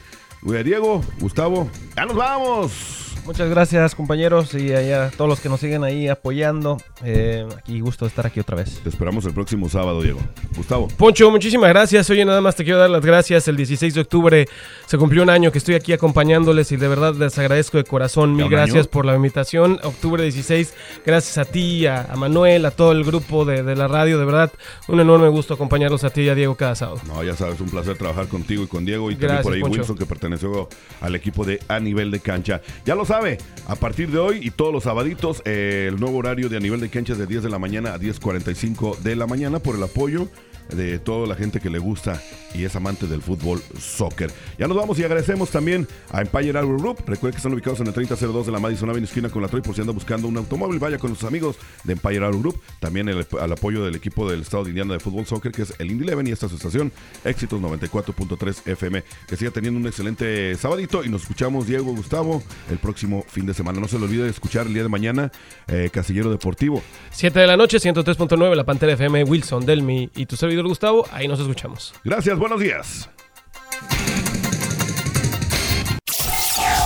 [0.63, 3.16] Diego, Gustavo, ¡ya nos vamos!
[3.27, 6.77] Muchas gracias compañeros y a todos los que nos siguen ahí apoyando.
[7.03, 8.79] Eh, aquí gusto de estar aquí otra vez.
[8.81, 10.21] Te esperamos el próximo sábado, Diego.
[10.55, 10.87] Gustavo.
[10.87, 12.09] Poncho, muchísimas gracias.
[12.09, 13.49] Oye, nada más te quiero dar las gracias.
[13.49, 14.47] El 16 de octubre
[14.85, 18.33] se cumplió un año que estoy aquí acompañándoles y de verdad les agradezco de corazón.
[18.33, 18.91] Mil gracias año?
[18.91, 19.77] por la invitación.
[19.83, 20.73] Octubre 16,
[21.05, 24.19] gracias a ti, a, a Manuel, a todo el grupo de, de la radio.
[24.19, 24.53] De verdad,
[24.87, 27.01] un enorme gusto acompañarlos a ti y a Diego cada sábado.
[27.05, 29.61] No, ya sabes, un placer trabajar contigo y con Diego y Gracias, también por ahí
[29.61, 29.79] Poncho.
[29.81, 30.69] Wilson que perteneció
[31.01, 32.61] al equipo de A Nivel de Cancha.
[32.85, 36.49] Ya lo sabe, a partir de hoy y todos los sabaditos, eh, el nuevo horario
[36.49, 39.25] de A Nivel de Cancha es de 10 de la mañana a 10.45 de la
[39.25, 40.27] mañana por el apoyo
[40.69, 42.21] de toda la gente que le gusta
[42.53, 44.31] y es amante del fútbol soccer.
[44.57, 46.97] Ya nos vamos y agradecemos también a Empire Auto Group.
[47.05, 49.61] Recuerden que están ubicados en el 3002 de la Madison Avenue esquina con la Troy
[49.61, 50.79] por si anda buscando un automóvil.
[50.79, 52.61] Vaya con sus amigos de Empire Auto Group.
[52.79, 55.91] También al apoyo del equipo del estado de Indiana de fútbol soccer que es el
[55.91, 56.91] Indy Eleven y esta es su estación
[57.23, 59.03] Éxitos 94.3 FM.
[59.27, 63.53] Que siga teniendo un excelente sabadito y nos escuchamos Diego Gustavo el próximo fin de
[63.53, 63.79] semana.
[63.79, 65.31] No se le olvide escuchar el día de mañana
[65.67, 66.81] eh, Casillero Deportivo.
[67.11, 71.05] 7 de la noche, 103.9, la Pantera FM, Wilson, Delmi y tu servidor Gustavo.
[71.11, 71.93] Ahí nos escuchamos.
[72.03, 73.09] Gracias, buenos días.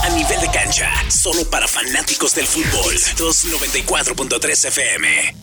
[0.02, 2.94] A nivel de cancha, solo para fanáticos del fútbol.
[3.16, 5.34] 294.3 FM.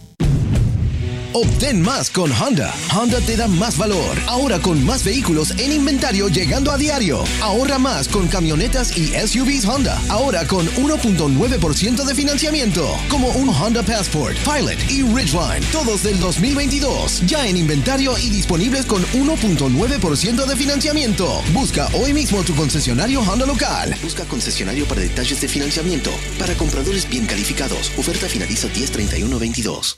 [1.33, 2.73] Obtén más con Honda.
[2.91, 4.17] Honda te da más valor.
[4.25, 7.23] Ahora con más vehículos en inventario llegando a diario.
[7.41, 10.01] Ahorra más con camionetas y SUVs Honda.
[10.09, 12.97] Ahora con 1.9% de financiamiento.
[13.09, 15.63] Como un Honda Passport, Pilot y Ridgeline.
[15.71, 17.21] Todos del 2022.
[17.27, 21.43] Ya en inventario y disponibles con 1.9% de financiamiento.
[21.53, 23.95] Busca hoy mismo tu concesionario Honda local.
[24.01, 26.09] Busca concesionario para detalles de financiamiento.
[26.39, 27.91] Para compradores bien calificados.
[27.97, 29.97] Oferta finaliza 10-31-22.